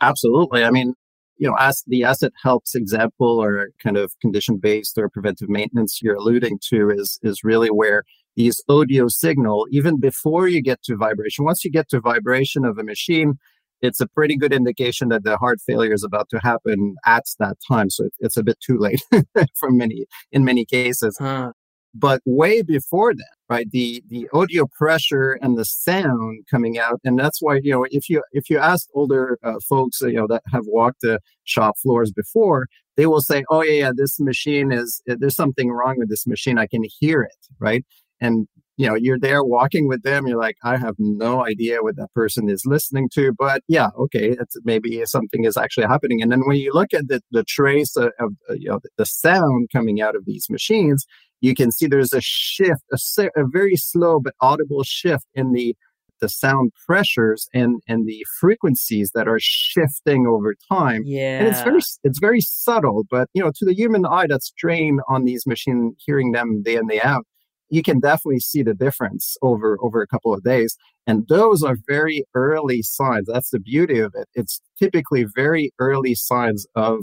Absolutely. 0.00 0.62
I 0.62 0.70
mean, 0.70 0.94
you 1.36 1.48
know, 1.48 1.56
as 1.58 1.82
the 1.86 2.04
asset 2.04 2.32
helps 2.42 2.74
example 2.74 3.42
or 3.42 3.70
kind 3.82 3.96
of 3.96 4.12
condition 4.20 4.58
based 4.58 4.96
or 4.98 5.08
preventive 5.08 5.48
maintenance 5.48 6.00
you're 6.02 6.16
alluding 6.16 6.58
to 6.70 6.90
is 6.90 7.18
is 7.22 7.42
really 7.42 7.68
where 7.68 8.04
these 8.36 8.62
audio 8.68 9.08
signal, 9.08 9.66
even 9.70 10.00
before 10.00 10.48
you 10.48 10.60
get 10.60 10.82
to 10.84 10.96
vibration, 10.96 11.44
once 11.44 11.64
you 11.64 11.70
get 11.70 11.88
to 11.90 12.00
vibration 12.00 12.64
of 12.64 12.78
a 12.78 12.84
machine, 12.84 13.38
it's 13.80 14.00
a 14.00 14.08
pretty 14.08 14.36
good 14.36 14.52
indication 14.52 15.08
that 15.10 15.24
the 15.24 15.36
heart 15.36 15.60
failure 15.60 15.92
is 15.92 16.04
about 16.04 16.28
to 16.30 16.38
happen 16.38 16.96
at 17.06 17.24
that 17.38 17.56
time. 17.66 17.90
So 17.90 18.08
it's 18.18 18.36
a 18.36 18.42
bit 18.42 18.58
too 18.60 18.78
late 18.78 19.02
for 19.58 19.70
many, 19.70 20.06
in 20.32 20.44
many 20.44 20.64
cases. 20.64 21.16
Huh. 21.20 21.52
But 21.94 22.22
way 22.24 22.62
before 22.62 23.14
that, 23.14 23.33
right, 23.48 23.70
the, 23.70 24.02
the 24.08 24.28
audio 24.32 24.66
pressure 24.66 25.38
and 25.42 25.58
the 25.58 25.64
sound 25.64 26.44
coming 26.50 26.78
out. 26.78 27.00
And 27.04 27.18
that's 27.18 27.42
why, 27.42 27.60
you 27.62 27.72
know, 27.72 27.86
if 27.90 28.08
you, 28.08 28.22
if 28.32 28.48
you 28.48 28.58
ask 28.58 28.88
older 28.94 29.38
uh, 29.42 29.54
folks, 29.68 30.00
you 30.00 30.14
know, 30.14 30.26
that 30.28 30.42
have 30.52 30.64
walked 30.66 31.02
the 31.02 31.20
shop 31.44 31.74
floors 31.82 32.10
before, 32.10 32.66
they 32.96 33.06
will 33.06 33.20
say, 33.20 33.44
oh, 33.50 33.62
yeah, 33.62 33.72
yeah, 33.72 33.92
this 33.94 34.18
machine 34.20 34.72
is, 34.72 35.02
there's 35.06 35.36
something 35.36 35.70
wrong 35.70 35.96
with 35.98 36.08
this 36.08 36.26
machine. 36.26 36.58
I 36.58 36.66
can 36.66 36.84
hear 37.00 37.22
it, 37.22 37.46
right? 37.58 37.84
And 38.20 38.48
you 38.76 38.88
know 38.88 38.94
you're 38.94 39.18
there 39.18 39.44
walking 39.44 39.88
with 39.88 40.02
them 40.02 40.26
you're 40.26 40.38
like 40.38 40.56
i 40.64 40.76
have 40.76 40.94
no 40.98 41.44
idea 41.44 41.82
what 41.82 41.96
that 41.96 42.12
person 42.14 42.48
is 42.48 42.64
listening 42.66 43.08
to 43.12 43.32
but 43.38 43.62
yeah 43.68 43.88
okay 43.98 44.30
it's 44.40 44.56
maybe 44.64 45.02
something 45.06 45.44
is 45.44 45.56
actually 45.56 45.86
happening. 45.86 46.22
And 46.22 46.30
then 46.30 46.42
when 46.46 46.56
you 46.56 46.72
look 46.72 46.92
at 46.94 47.08
the, 47.08 47.20
the 47.30 47.44
trace 47.44 47.96
of, 47.96 48.12
of 48.18 48.32
you 48.50 48.68
know 48.68 48.80
the 48.96 49.06
sound 49.06 49.68
coming 49.72 50.00
out 50.00 50.16
of 50.16 50.24
these 50.26 50.46
machines 50.50 51.06
you 51.40 51.54
can 51.54 51.70
see 51.70 51.86
there's 51.86 52.12
a 52.12 52.20
shift 52.20 52.82
a, 52.92 53.28
a 53.36 53.44
very 53.46 53.76
slow 53.76 54.20
but 54.20 54.34
audible 54.40 54.82
shift 54.82 55.26
in 55.34 55.52
the 55.52 55.76
the 56.20 56.28
sound 56.28 56.72
pressures 56.86 57.48
and 57.52 57.80
and 57.88 58.08
the 58.08 58.24
frequencies 58.40 59.10
that 59.14 59.28
are 59.28 59.40
shifting 59.40 60.26
over 60.26 60.54
time. 60.72 61.02
Yeah 61.04 61.38
and 61.38 61.48
it's 61.48 61.62
very 61.62 61.80
it's 62.04 62.18
very 62.18 62.40
subtle 62.40 63.04
but 63.10 63.28
you 63.34 63.42
know 63.42 63.52
to 63.54 63.64
the 63.64 63.74
human 63.74 64.06
eye 64.06 64.26
that's 64.28 64.52
trained 64.52 65.00
on 65.08 65.24
these 65.24 65.46
machine 65.46 65.94
hearing 65.98 66.32
them 66.32 66.62
day 66.62 66.76
in 66.76 66.86
day 66.86 67.00
out 67.00 67.26
you 67.70 67.82
can 67.82 68.00
definitely 68.00 68.40
see 68.40 68.62
the 68.62 68.74
difference 68.74 69.36
over 69.42 69.78
over 69.80 70.02
a 70.02 70.06
couple 70.06 70.34
of 70.34 70.42
days 70.42 70.76
and 71.06 71.26
those 71.28 71.62
are 71.62 71.76
very 71.86 72.24
early 72.34 72.82
signs 72.82 73.26
that's 73.26 73.50
the 73.50 73.60
beauty 73.60 73.98
of 73.98 74.12
it 74.14 74.28
it's 74.34 74.60
typically 74.78 75.24
very 75.34 75.72
early 75.78 76.14
signs 76.14 76.66
of 76.74 76.98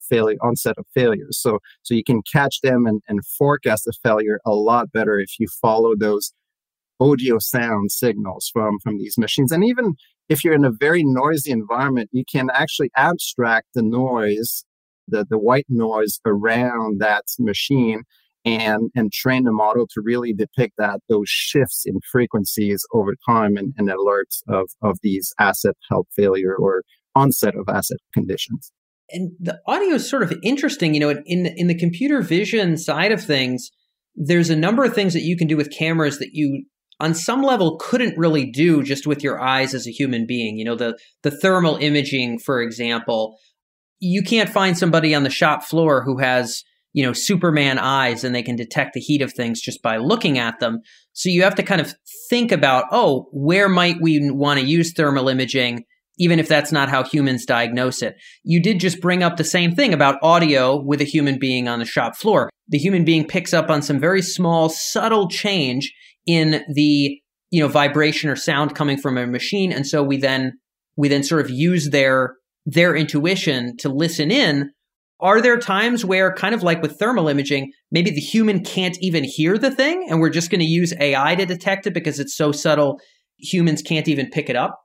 failure 0.00 0.38
onset 0.42 0.76
of 0.78 0.86
failures 0.94 1.38
so 1.38 1.58
so 1.82 1.94
you 1.94 2.04
can 2.04 2.22
catch 2.32 2.60
them 2.62 2.86
and, 2.86 3.02
and 3.08 3.24
forecast 3.26 3.84
the 3.84 3.92
failure 4.02 4.40
a 4.46 4.52
lot 4.52 4.90
better 4.92 5.18
if 5.18 5.38
you 5.38 5.46
follow 5.60 5.94
those 5.96 6.32
audio 7.00 7.38
sound 7.38 7.92
signals 7.92 8.50
from 8.52 8.78
from 8.82 8.98
these 8.98 9.18
machines 9.18 9.52
and 9.52 9.64
even 9.64 9.94
if 10.28 10.44
you're 10.44 10.54
in 10.54 10.64
a 10.64 10.70
very 10.70 11.02
noisy 11.04 11.50
environment 11.50 12.08
you 12.12 12.24
can 12.30 12.48
actually 12.52 12.90
abstract 12.96 13.66
the 13.74 13.82
noise 13.82 14.64
the, 15.06 15.24
the 15.28 15.38
white 15.38 15.66
noise 15.68 16.20
around 16.26 17.00
that 17.00 17.24
machine 17.38 18.02
and 18.56 18.90
and 18.94 19.12
train 19.12 19.44
the 19.44 19.52
model 19.52 19.86
to 19.94 20.00
really 20.00 20.32
depict 20.32 20.74
that 20.78 21.00
those 21.08 21.28
shifts 21.28 21.84
in 21.86 22.00
frequencies 22.10 22.84
over 22.92 23.14
time 23.28 23.56
and, 23.56 23.74
and 23.76 23.88
alerts 23.88 24.42
of 24.48 24.70
of 24.82 24.98
these 25.02 25.32
asset 25.38 25.76
health 25.88 26.06
failure 26.14 26.54
or 26.56 26.82
onset 27.14 27.54
of 27.56 27.68
asset 27.68 27.98
conditions. 28.12 28.72
And 29.10 29.32
the 29.40 29.58
audio 29.66 29.94
is 29.94 30.08
sort 30.08 30.22
of 30.22 30.34
interesting 30.42 30.94
you 30.94 31.00
know 31.00 31.10
in 31.26 31.46
in 31.46 31.66
the 31.66 31.78
computer 31.78 32.22
vision 32.22 32.76
side 32.76 33.12
of 33.12 33.22
things 33.22 33.70
there's 34.14 34.50
a 34.50 34.56
number 34.56 34.84
of 34.84 34.94
things 34.94 35.14
that 35.14 35.22
you 35.22 35.36
can 35.36 35.46
do 35.46 35.56
with 35.56 35.70
cameras 35.70 36.18
that 36.18 36.30
you 36.32 36.64
on 37.00 37.14
some 37.14 37.42
level 37.42 37.78
couldn't 37.78 38.18
really 38.18 38.50
do 38.50 38.82
just 38.82 39.06
with 39.06 39.22
your 39.22 39.40
eyes 39.40 39.72
as 39.72 39.86
a 39.86 39.92
human 39.92 40.26
being 40.26 40.58
you 40.58 40.64
know 40.64 40.76
the 40.76 40.98
the 41.22 41.30
thermal 41.30 41.76
imaging 41.76 42.38
for 42.38 42.60
example. 42.60 43.36
You 44.00 44.22
can't 44.22 44.48
find 44.48 44.78
somebody 44.78 45.12
on 45.12 45.24
the 45.24 45.30
shop 45.30 45.64
floor 45.64 46.04
who 46.04 46.18
has 46.18 46.62
you 46.92 47.04
know, 47.04 47.12
Superman 47.12 47.78
eyes 47.78 48.24
and 48.24 48.34
they 48.34 48.42
can 48.42 48.56
detect 48.56 48.94
the 48.94 49.00
heat 49.00 49.22
of 49.22 49.32
things 49.32 49.60
just 49.60 49.82
by 49.82 49.98
looking 49.98 50.38
at 50.38 50.58
them. 50.60 50.80
So 51.12 51.28
you 51.28 51.42
have 51.42 51.54
to 51.56 51.62
kind 51.62 51.80
of 51.80 51.94
think 52.30 52.52
about, 52.52 52.86
oh, 52.90 53.28
where 53.32 53.68
might 53.68 54.00
we 54.00 54.30
want 54.30 54.60
to 54.60 54.66
use 54.66 54.92
thermal 54.92 55.28
imaging, 55.28 55.84
even 56.18 56.38
if 56.38 56.48
that's 56.48 56.72
not 56.72 56.88
how 56.88 57.04
humans 57.04 57.44
diagnose 57.44 58.02
it? 58.02 58.16
You 58.42 58.62
did 58.62 58.80
just 58.80 59.00
bring 59.00 59.22
up 59.22 59.36
the 59.36 59.44
same 59.44 59.74
thing 59.74 59.92
about 59.92 60.18
audio 60.22 60.82
with 60.82 61.00
a 61.00 61.04
human 61.04 61.38
being 61.38 61.68
on 61.68 61.78
the 61.78 61.84
shop 61.84 62.16
floor. 62.16 62.50
The 62.68 62.78
human 62.78 63.04
being 63.04 63.26
picks 63.26 63.52
up 63.52 63.70
on 63.70 63.82
some 63.82 64.00
very 64.00 64.22
small, 64.22 64.68
subtle 64.68 65.28
change 65.28 65.92
in 66.26 66.64
the, 66.72 67.20
you 67.50 67.60
know, 67.60 67.68
vibration 67.68 68.30
or 68.30 68.36
sound 68.36 68.74
coming 68.74 68.96
from 68.96 69.18
a 69.18 69.26
machine. 69.26 69.72
And 69.72 69.86
so 69.86 70.02
we 70.02 70.16
then, 70.16 70.54
we 70.96 71.08
then 71.08 71.22
sort 71.22 71.42
of 71.42 71.50
use 71.50 71.90
their, 71.90 72.34
their 72.66 72.96
intuition 72.96 73.76
to 73.78 73.88
listen 73.88 74.30
in 74.30 74.70
are 75.20 75.40
there 75.40 75.58
times 75.58 76.04
where, 76.04 76.32
kind 76.32 76.54
of 76.54 76.62
like 76.62 76.80
with 76.82 76.98
thermal 76.98 77.28
imaging, 77.28 77.72
maybe 77.90 78.10
the 78.10 78.20
human 78.20 78.62
can't 78.62 78.96
even 79.00 79.24
hear 79.24 79.58
the 79.58 79.70
thing 79.70 80.06
and 80.08 80.20
we're 80.20 80.30
just 80.30 80.50
going 80.50 80.60
to 80.60 80.66
use 80.66 80.94
AI 81.00 81.34
to 81.34 81.46
detect 81.46 81.86
it 81.86 81.94
because 81.94 82.20
it's 82.20 82.36
so 82.36 82.52
subtle, 82.52 83.00
humans 83.38 83.82
can't 83.82 84.08
even 84.08 84.30
pick 84.30 84.48
it 84.48 84.56
up? 84.56 84.78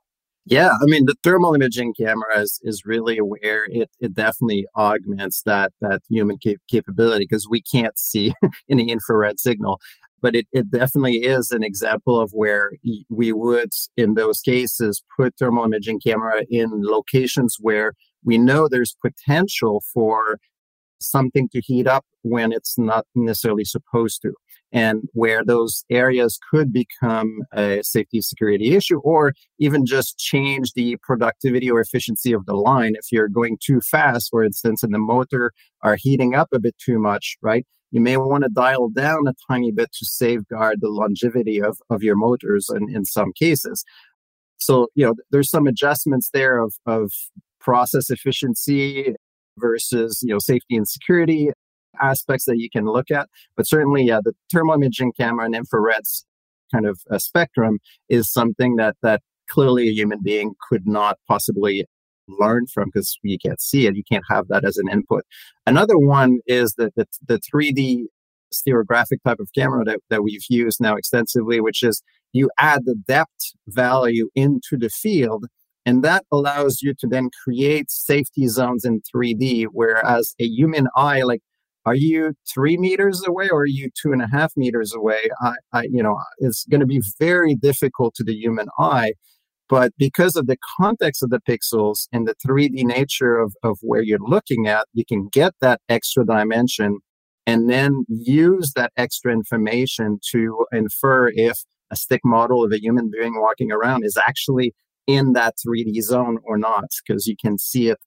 Yeah, 0.46 0.72
I 0.72 0.84
mean 0.84 1.06
the 1.06 1.14
thermal 1.22 1.54
imaging 1.54 1.94
camera 1.94 2.40
is, 2.40 2.60
is 2.62 2.82
really 2.84 3.16
where 3.18 3.64
it, 3.70 3.88
it 3.98 4.12
definitely 4.12 4.66
augments 4.76 5.42
that 5.46 5.72
that 5.80 6.02
human 6.10 6.36
cap- 6.36 6.56
capability 6.68 7.24
because 7.24 7.48
we 7.48 7.62
can't 7.62 7.98
see 7.98 8.34
any 8.70 8.90
infrared 8.90 9.40
signal. 9.40 9.80
But 10.20 10.34
it, 10.34 10.46
it 10.52 10.70
definitely 10.70 11.24
is 11.24 11.50
an 11.50 11.62
example 11.62 12.18
of 12.18 12.30
where 12.32 12.72
we 13.10 13.32
would, 13.32 13.70
in 13.96 14.14
those 14.14 14.40
cases, 14.40 15.02
put 15.18 15.34
thermal 15.38 15.64
imaging 15.64 16.00
camera 16.00 16.44
in 16.48 16.70
locations 16.82 17.56
where 17.60 17.92
we 18.24 18.38
know 18.38 18.68
there's 18.68 18.96
potential 19.02 19.82
for 19.92 20.38
something 21.00 21.48
to 21.50 21.60
heat 21.60 21.86
up 21.86 22.04
when 22.22 22.52
it's 22.52 22.78
not 22.78 23.06
necessarily 23.14 23.64
supposed 23.64 24.22
to 24.22 24.32
and 24.72 25.02
where 25.12 25.44
those 25.44 25.84
areas 25.90 26.38
could 26.50 26.72
become 26.72 27.40
a 27.52 27.82
safety 27.82 28.20
security 28.20 28.74
issue 28.74 28.98
or 29.00 29.34
even 29.58 29.84
just 29.84 30.18
change 30.18 30.72
the 30.72 30.96
productivity 31.02 31.70
or 31.70 31.80
efficiency 31.80 32.32
of 32.32 32.46
the 32.46 32.54
line. 32.54 32.94
If 32.96 33.12
you're 33.12 33.28
going 33.28 33.58
too 33.62 33.80
fast 33.80 34.30
for 34.30 34.42
instance 34.42 34.82
and 34.82 34.94
the 34.94 34.98
motor 34.98 35.52
are 35.82 35.96
heating 35.96 36.34
up 36.34 36.48
a 36.52 36.58
bit 36.58 36.76
too 36.78 36.98
much 36.98 37.36
right 37.42 37.66
you 37.94 38.00
may 38.00 38.16
want 38.16 38.42
to 38.42 38.50
dial 38.50 38.88
down 38.88 39.28
a 39.28 39.34
tiny 39.48 39.70
bit 39.70 39.92
to 39.92 40.04
safeguard 40.04 40.80
the 40.80 40.88
longevity 40.88 41.62
of, 41.62 41.78
of 41.90 42.02
your 42.02 42.16
motors 42.16 42.68
in, 42.68 42.92
in 42.92 43.04
some 43.04 43.32
cases. 43.32 43.84
So 44.58 44.88
you 44.96 45.06
know 45.06 45.14
there's 45.30 45.48
some 45.48 45.68
adjustments 45.68 46.30
there 46.32 46.58
of, 46.58 46.74
of 46.86 47.12
process 47.64 48.10
efficiency 48.10 49.14
versus 49.58 50.20
you 50.22 50.32
know 50.32 50.38
safety 50.38 50.76
and 50.76 50.86
security 50.88 51.50
aspects 52.00 52.44
that 52.44 52.58
you 52.58 52.68
can 52.70 52.84
look 52.86 53.10
at. 53.10 53.28
But 53.56 53.66
certainly 53.66 54.04
yeah 54.04 54.20
the 54.22 54.34
thermal 54.52 54.74
imaging 54.74 55.12
camera 55.18 55.46
and 55.46 55.54
infrareds 55.54 56.24
kind 56.72 56.86
of 56.86 57.00
a 57.10 57.20
spectrum 57.20 57.78
is 58.08 58.32
something 58.32 58.76
that 58.76 58.96
that 59.02 59.22
clearly 59.48 59.88
a 59.88 59.92
human 59.92 60.20
being 60.22 60.54
could 60.68 60.86
not 60.86 61.18
possibly 61.28 61.86
learn 62.26 62.66
from 62.72 62.86
because 62.92 63.18
you 63.22 63.38
can't 63.38 63.60
see 63.60 63.86
it. 63.86 63.96
You 63.96 64.02
can't 64.10 64.24
have 64.30 64.48
that 64.48 64.64
as 64.64 64.78
an 64.78 64.88
input. 64.90 65.24
Another 65.66 65.98
one 65.98 66.40
is 66.46 66.74
the, 66.74 66.90
the, 66.96 67.06
the 67.26 67.38
3d 67.38 68.06
stereographic 68.52 69.18
type 69.26 69.40
of 69.40 69.48
camera 69.54 69.84
that, 69.84 70.00
that 70.10 70.22
we've 70.22 70.44
used 70.48 70.80
now 70.80 70.94
extensively 70.94 71.60
which 71.60 71.82
is 71.82 72.02
you 72.32 72.48
add 72.58 72.84
the 72.84 72.94
depth 73.08 73.52
value 73.66 74.28
into 74.36 74.76
the 74.78 74.88
field 74.88 75.46
and 75.86 76.02
that 76.02 76.24
allows 76.32 76.80
you 76.82 76.94
to 76.94 77.06
then 77.06 77.30
create 77.42 77.90
safety 77.90 78.48
zones 78.48 78.84
in 78.84 79.02
3D, 79.14 79.66
whereas 79.72 80.34
a 80.40 80.44
human 80.44 80.88
eye, 80.96 81.22
like, 81.22 81.40
are 81.86 81.94
you 81.94 82.32
three 82.52 82.78
meters 82.78 83.22
away 83.26 83.48
or 83.50 83.60
are 83.60 83.66
you 83.66 83.90
two 84.00 84.12
and 84.12 84.22
a 84.22 84.26
half 84.26 84.52
meters 84.56 84.94
away? 84.94 85.28
I, 85.42 85.52
I 85.72 85.82
you 85.82 86.02
know, 86.02 86.18
it's 86.38 86.64
going 86.70 86.80
to 86.80 86.86
be 86.86 87.02
very 87.18 87.54
difficult 87.54 88.14
to 88.14 88.24
the 88.24 88.34
human 88.34 88.68
eye. 88.78 89.12
But 89.68 89.92
because 89.98 90.36
of 90.36 90.46
the 90.46 90.56
context 90.78 91.22
of 91.22 91.30
the 91.30 91.40
pixels 91.40 92.06
and 92.12 92.26
the 92.26 92.34
3D 92.46 92.84
nature 92.84 93.38
of, 93.38 93.54
of 93.62 93.78
where 93.82 94.02
you're 94.02 94.18
looking 94.18 94.66
at, 94.66 94.86
you 94.92 95.04
can 95.06 95.28
get 95.32 95.52
that 95.60 95.80
extra 95.88 96.24
dimension 96.24 97.00
and 97.46 97.68
then 97.68 98.04
use 98.08 98.72
that 98.74 98.92
extra 98.96 99.32
information 99.32 100.18
to 100.32 100.66
infer 100.72 101.28
if 101.34 101.58
a 101.90 101.96
stick 101.96 102.20
model 102.24 102.64
of 102.64 102.72
a 102.72 102.80
human 102.80 103.10
being 103.10 103.40
walking 103.40 103.70
around 103.70 104.04
is 104.04 104.16
actually 104.26 104.74
in 105.06 105.32
that 105.34 105.54
3D 105.66 106.02
zone 106.02 106.38
or 106.44 106.58
not, 106.58 106.86
because 107.06 107.26
you 107.26 107.36
can 107.36 107.58
see 107.58 107.88
it, 107.88 107.98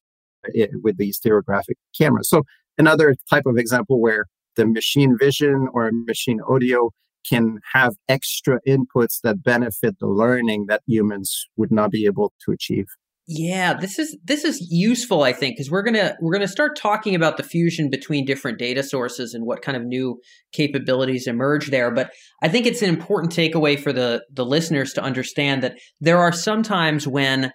it 0.45 0.71
with 0.83 0.97
these 0.97 1.19
stereographic 1.19 1.75
cameras. 1.97 2.29
So 2.29 2.43
another 2.77 3.15
type 3.29 3.45
of 3.45 3.57
example 3.57 4.01
where 4.01 4.25
the 4.55 4.65
machine 4.65 5.17
vision 5.19 5.67
or 5.73 5.91
machine 5.91 6.41
audio 6.47 6.91
can 7.27 7.59
have 7.73 7.95
extra 8.07 8.59
inputs 8.67 9.19
that 9.23 9.43
benefit 9.43 9.99
the 9.99 10.07
learning 10.07 10.65
that 10.67 10.81
humans 10.87 11.47
would 11.57 11.71
not 11.71 11.91
be 11.91 12.05
able 12.05 12.33
to 12.45 12.51
achieve. 12.51 12.87
Yeah, 13.29 13.73
this 13.73 13.99
is 13.99 14.17
this 14.23 14.45
is 14.45 14.65
useful, 14.71 15.23
I 15.23 15.33
think, 15.33 15.57
because 15.57 15.69
we're 15.69 15.83
gonna 15.83 16.15
we're 16.21 16.31
gonna 16.31 16.47
start 16.47 16.77
talking 16.77 17.13
about 17.13 17.35
the 17.35 17.43
fusion 17.43 17.89
between 17.89 18.23
different 18.25 18.57
data 18.57 18.83
sources 18.83 19.33
and 19.33 19.45
what 19.45 19.61
kind 19.61 19.75
of 19.75 19.83
new 19.83 20.21
capabilities 20.53 21.27
emerge 21.27 21.67
there. 21.69 21.91
But 21.91 22.11
I 22.41 22.47
think 22.47 22.65
it's 22.65 22.81
an 22.81 22.87
important 22.87 23.33
takeaway 23.33 23.77
for 23.77 23.91
the 23.91 24.23
the 24.31 24.45
listeners 24.45 24.93
to 24.93 25.01
understand 25.03 25.61
that 25.63 25.77
there 25.99 26.19
are 26.19 26.31
some 26.31 26.63
times 26.63 27.05
when 27.05 27.51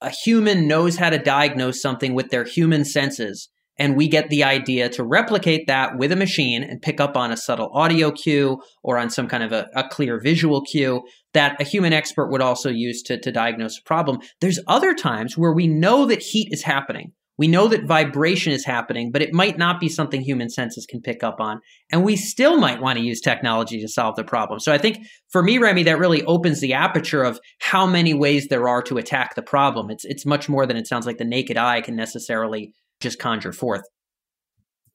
a 0.00 0.10
human 0.24 0.66
knows 0.66 0.96
how 0.96 1.10
to 1.10 1.18
diagnose 1.18 1.82
something 1.82 2.14
with 2.14 2.30
their 2.30 2.44
human 2.44 2.86
senses, 2.86 3.50
and 3.78 3.96
we 3.96 4.08
get 4.08 4.30
the 4.30 4.44
idea 4.44 4.88
to 4.90 5.04
replicate 5.04 5.66
that 5.66 5.98
with 5.98 6.10
a 6.10 6.16
machine 6.16 6.62
and 6.62 6.80
pick 6.80 7.00
up 7.00 7.16
on 7.16 7.32
a 7.32 7.36
subtle 7.36 7.70
audio 7.74 8.10
cue 8.10 8.58
or 8.82 8.96
on 8.98 9.10
some 9.10 9.28
kind 9.28 9.42
of 9.42 9.52
a, 9.52 9.66
a 9.74 9.86
clear 9.88 10.18
visual 10.20 10.62
cue 10.62 11.02
that 11.36 11.60
a 11.60 11.64
human 11.64 11.92
expert 11.92 12.30
would 12.30 12.42
also 12.42 12.70
use 12.70 13.02
to, 13.02 13.18
to 13.20 13.30
diagnose 13.30 13.78
a 13.78 13.82
problem. 13.82 14.18
There's 14.40 14.58
other 14.66 14.94
times 14.94 15.36
where 15.36 15.52
we 15.52 15.66
know 15.66 16.06
that 16.06 16.22
heat 16.22 16.48
is 16.50 16.62
happening. 16.62 17.12
We 17.38 17.48
know 17.48 17.68
that 17.68 17.84
vibration 17.84 18.52
is 18.54 18.64
happening, 18.64 19.12
but 19.12 19.20
it 19.20 19.34
might 19.34 19.58
not 19.58 19.78
be 19.78 19.90
something 19.90 20.22
human 20.22 20.48
senses 20.48 20.86
can 20.86 21.02
pick 21.02 21.22
up 21.22 21.38
on. 21.38 21.60
And 21.92 22.02
we 22.02 22.16
still 22.16 22.58
might 22.58 22.80
want 22.80 22.98
to 22.98 23.04
use 23.04 23.20
technology 23.20 23.78
to 23.82 23.88
solve 23.88 24.16
the 24.16 24.24
problem. 24.24 24.58
So 24.58 24.72
I 24.72 24.78
think 24.78 25.06
for 25.28 25.42
me, 25.42 25.58
Remy, 25.58 25.82
that 25.82 25.98
really 25.98 26.22
opens 26.24 26.60
the 26.60 26.72
aperture 26.72 27.22
of 27.22 27.38
how 27.58 27.86
many 27.86 28.14
ways 28.14 28.48
there 28.48 28.66
are 28.68 28.80
to 28.84 28.96
attack 28.96 29.34
the 29.34 29.42
problem. 29.42 29.90
It's, 29.90 30.06
it's 30.06 30.24
much 30.24 30.48
more 30.48 30.64
than 30.64 30.78
it 30.78 30.86
sounds 30.86 31.06
like 31.06 31.18
the 31.18 31.26
naked 31.26 31.58
eye 31.58 31.82
can 31.82 31.94
necessarily 31.94 32.72
just 33.00 33.18
conjure 33.18 33.52
forth. 33.52 33.82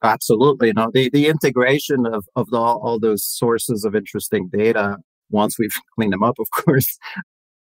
Absolutely. 0.03 0.73
No, 0.75 0.89
the, 0.91 1.11
the 1.11 1.27
integration 1.27 2.07
of, 2.11 2.25
of 2.35 2.49
the, 2.49 2.57
all 2.57 2.97
those 2.99 3.23
sources 3.23 3.85
of 3.85 3.93
interesting 3.93 4.49
data, 4.51 4.97
once 5.31 5.57
we've 5.57 5.75
cleaned 5.95 6.13
them 6.13 6.23
up, 6.23 6.35
of 6.39 6.49
course, 6.51 6.97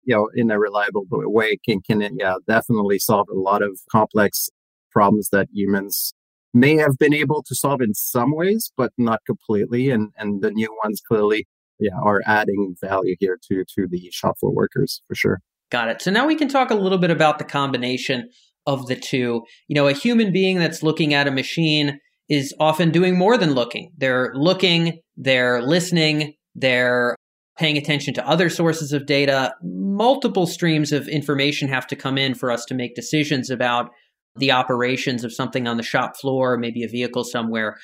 you 0.04 0.14
know, 0.14 0.28
in 0.34 0.50
a 0.50 0.58
reliable 0.58 1.04
way 1.10 1.58
can, 1.64 1.80
can, 1.80 2.00
yeah, 2.18 2.36
definitely 2.46 2.98
solve 2.98 3.28
a 3.30 3.38
lot 3.38 3.62
of 3.62 3.80
complex 3.90 4.48
problems 4.90 5.28
that 5.30 5.48
humans 5.52 6.12
may 6.52 6.76
have 6.76 6.98
been 6.98 7.14
able 7.14 7.42
to 7.44 7.54
solve 7.54 7.80
in 7.80 7.94
some 7.94 8.34
ways, 8.34 8.72
but 8.76 8.92
not 8.98 9.20
completely. 9.24 9.90
And, 9.90 10.10
and 10.16 10.42
the 10.42 10.50
new 10.50 10.76
ones 10.82 11.00
clearly, 11.06 11.46
yeah, 11.78 11.96
are 12.02 12.22
adding 12.26 12.74
value 12.82 13.14
here 13.20 13.38
to, 13.48 13.64
to 13.76 13.86
the 13.88 14.10
shop 14.10 14.38
floor 14.40 14.52
workers 14.52 15.02
for 15.06 15.14
sure. 15.14 15.40
Got 15.70 15.88
it. 15.88 16.02
So 16.02 16.10
now 16.10 16.26
we 16.26 16.34
can 16.34 16.48
talk 16.48 16.70
a 16.70 16.74
little 16.74 16.98
bit 16.98 17.10
about 17.10 17.38
the 17.38 17.44
combination 17.44 18.28
of 18.66 18.86
the 18.86 18.96
two. 18.96 19.42
You 19.68 19.74
know, 19.74 19.86
a 19.86 19.92
human 19.92 20.32
being 20.32 20.58
that's 20.58 20.82
looking 20.82 21.14
at 21.14 21.28
a 21.28 21.30
machine 21.30 22.00
is 22.28 22.54
often 22.58 22.90
doing 22.90 23.16
more 23.16 23.36
than 23.36 23.54
looking. 23.54 23.92
They're 23.96 24.32
looking, 24.34 25.00
they're 25.16 25.62
listening, 25.62 26.34
they're 26.54 27.16
paying 27.60 27.76
attention 27.76 28.14
to 28.14 28.26
other 28.26 28.48
sources 28.48 28.90
of 28.94 29.04
data. 29.04 29.54
Multiple 29.62 30.46
streams 30.46 30.92
of 30.92 31.06
information 31.06 31.68
have 31.68 31.86
to 31.88 31.94
come 31.94 32.16
in 32.16 32.34
for 32.34 32.50
us 32.50 32.64
to 32.64 32.74
make 32.74 32.94
decisions 32.94 33.50
about 33.50 33.90
the 34.36 34.50
operations 34.50 35.24
of 35.24 35.32
something 35.32 35.68
on 35.68 35.76
the 35.76 35.82
shop 35.82 36.16
floor, 36.16 36.56
maybe 36.56 36.82
a 36.82 36.88
vehicle 36.88 37.22
somewhere. 37.22 37.76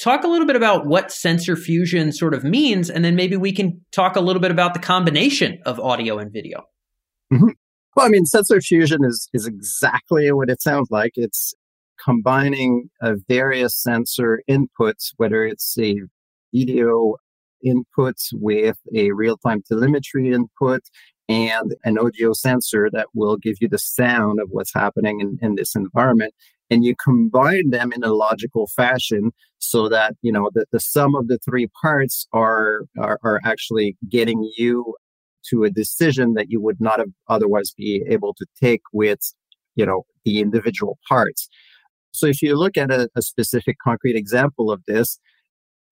Talk 0.00 0.24
a 0.24 0.28
little 0.28 0.48
bit 0.48 0.56
about 0.56 0.84
what 0.86 1.12
sensor 1.12 1.54
fusion 1.54 2.10
sort 2.10 2.34
of 2.34 2.42
means, 2.42 2.90
and 2.90 3.04
then 3.04 3.14
maybe 3.14 3.36
we 3.36 3.52
can 3.52 3.80
talk 3.92 4.16
a 4.16 4.20
little 4.20 4.42
bit 4.42 4.50
about 4.50 4.74
the 4.74 4.80
combination 4.80 5.60
of 5.64 5.78
audio 5.78 6.18
and 6.18 6.32
video. 6.32 6.64
Mm-hmm. 7.32 7.50
Well, 7.94 8.06
I 8.06 8.08
mean, 8.08 8.26
sensor 8.26 8.60
fusion 8.60 9.04
is 9.04 9.28
is 9.32 9.46
exactly 9.46 10.32
what 10.32 10.50
it 10.50 10.60
sounds 10.60 10.88
like. 10.90 11.12
It's 11.14 11.54
combining 12.04 12.88
uh, 13.00 13.14
various 13.28 13.80
sensor 13.80 14.42
inputs, 14.50 15.12
whether 15.18 15.44
it's 15.44 15.76
a 15.78 16.00
video 16.52 17.14
input 17.64 18.16
with 18.32 18.76
a 18.94 19.12
real-time 19.12 19.62
telemetry 19.66 20.32
input 20.32 20.82
and 21.28 21.76
an 21.84 21.96
audio 21.96 22.32
sensor 22.32 22.90
that 22.92 23.06
will 23.14 23.36
give 23.36 23.56
you 23.60 23.68
the 23.68 23.78
sound 23.78 24.40
of 24.40 24.48
what's 24.50 24.74
happening 24.74 25.20
in, 25.20 25.38
in 25.40 25.54
this 25.54 25.76
environment. 25.76 26.34
And 26.70 26.84
you 26.84 26.94
combine 27.02 27.70
them 27.70 27.92
in 27.92 28.02
a 28.02 28.12
logical 28.12 28.66
fashion 28.68 29.32
so 29.58 29.88
that 29.88 30.14
you 30.22 30.32
know 30.32 30.50
the, 30.54 30.66
the 30.72 30.80
sum 30.80 31.14
of 31.14 31.28
the 31.28 31.38
three 31.38 31.68
parts 31.80 32.26
are, 32.32 32.82
are 32.98 33.18
are 33.22 33.40
actually 33.44 33.96
getting 34.08 34.50
you 34.56 34.94
to 35.50 35.64
a 35.64 35.70
decision 35.70 36.34
that 36.34 36.50
you 36.50 36.60
would 36.60 36.80
not 36.80 36.98
have 36.98 37.10
otherwise 37.28 37.72
be 37.76 38.02
able 38.08 38.34
to 38.34 38.46
take 38.60 38.82
with 38.92 39.20
you 39.76 39.86
know 39.86 40.04
the 40.24 40.40
individual 40.40 40.98
parts. 41.08 41.48
So 42.12 42.26
if 42.26 42.42
you 42.42 42.56
look 42.56 42.76
at 42.76 42.90
a, 42.90 43.08
a 43.14 43.22
specific 43.22 43.76
concrete 43.82 44.16
example 44.16 44.70
of 44.70 44.82
this 44.86 45.18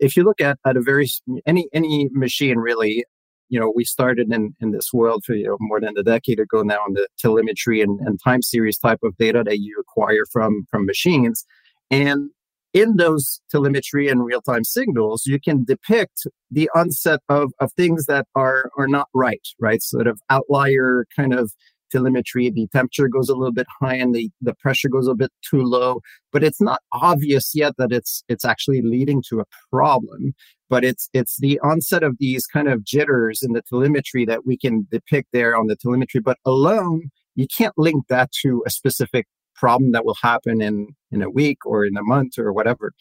if 0.01 0.17
you 0.17 0.25
look 0.25 0.41
at, 0.41 0.59
at 0.67 0.77
a 0.77 0.81
very 0.81 1.09
any 1.47 1.69
any 1.73 2.09
machine 2.13 2.59
really 2.59 3.05
you 3.49 3.59
know 3.59 3.73
we 3.75 3.85
started 3.85 4.33
in 4.33 4.55
in 4.61 4.73
this 4.73 4.93
world 4.93 5.25
for 5.25 5.35
you 5.35 5.47
know 5.47 5.57
more 5.61 5.81
than 5.81 5.97
a 5.97 6.03
decade 6.03 6.41
ago 6.41 6.63
now 6.63 6.79
in 6.87 6.95
the 6.95 7.09
telemetry 7.19 7.81
and, 7.81 8.01
and 8.01 8.21
time 8.23 8.43
series 8.43 8.79
type 8.79 9.01
of 9.03 9.17
data 9.17 9.43
that 9.45 9.59
you 9.61 9.77
acquire 9.81 10.25
from 10.33 10.67
from 10.71 10.87
machines. 10.87 11.45
And 11.91 12.31
in 12.75 12.97
those 12.97 13.41
telemetry 13.51 14.09
and 14.09 14.27
real-time 14.27 14.63
signals 14.63 15.25
you 15.25 15.41
can 15.41 15.65
depict 15.65 16.27
the 16.51 16.69
onset 16.75 17.21
of, 17.31 17.51
of 17.61 17.73
things 17.73 18.05
that 18.05 18.27
are 18.35 18.71
are 18.77 18.89
not 18.89 19.09
right 19.15 19.47
right? 19.59 19.83
Sort 19.83 20.07
of 20.07 20.21
outlier 20.31 21.07
kind 21.17 21.35
of 21.35 21.53
telemetry, 21.91 22.51
the 22.51 22.67
temperature 22.69 23.09
goes 23.09 23.29
a 23.29 23.35
little 23.35 23.53
bit 23.53 23.67
high 23.81 23.95
and 23.95 24.15
the, 24.15 24.31
the 24.41 24.55
pressure 24.55 24.89
goes 24.89 25.09
a 25.09 25.15
bit 25.15 25.33
too 25.43 25.63
low, 25.63 26.01
but 26.33 26.45
it's 26.45 26.61
not 26.61 26.81
obvious 26.93 27.53
yet 27.55 27.75
that 27.79 27.93
it's 27.93 28.23
it's 28.29 28.45
actually 28.45 28.83
leading 28.83 29.23
to 29.29 29.41
a 29.41 29.45
problem. 29.71 30.35
But 30.71 30.85
it's 30.85 31.09
it's 31.13 31.39
the 31.39 31.59
onset 31.61 32.03
of 32.03 32.17
these 32.19 32.47
kind 32.47 32.69
of 32.69 32.85
jitters 32.85 33.43
in 33.43 33.53
the 33.53 33.63
telemetry 33.63 34.25
that 34.27 34.47
we 34.47 34.57
can 34.57 34.87
depict 34.91 35.29
there 35.33 35.57
on 35.57 35.67
the 35.67 35.77
telemetry, 35.77 36.21
but 36.21 36.39
alone 36.45 37.11
you 37.35 37.47
can't 37.57 37.75
link 37.77 38.07
that 38.09 38.33
to 38.43 38.63
a 38.67 38.71
specific 38.71 39.27
problem 39.55 39.93
that 39.93 40.05
will 40.05 40.17
happen 40.23 40.61
in 40.61 40.89
in 41.11 41.23
a 41.23 41.31
week 41.31 41.59
or 41.65 41.85
in 41.85 41.97
a 41.97 42.03
month 42.03 42.39
or 42.39 42.53
whatever. 42.53 42.93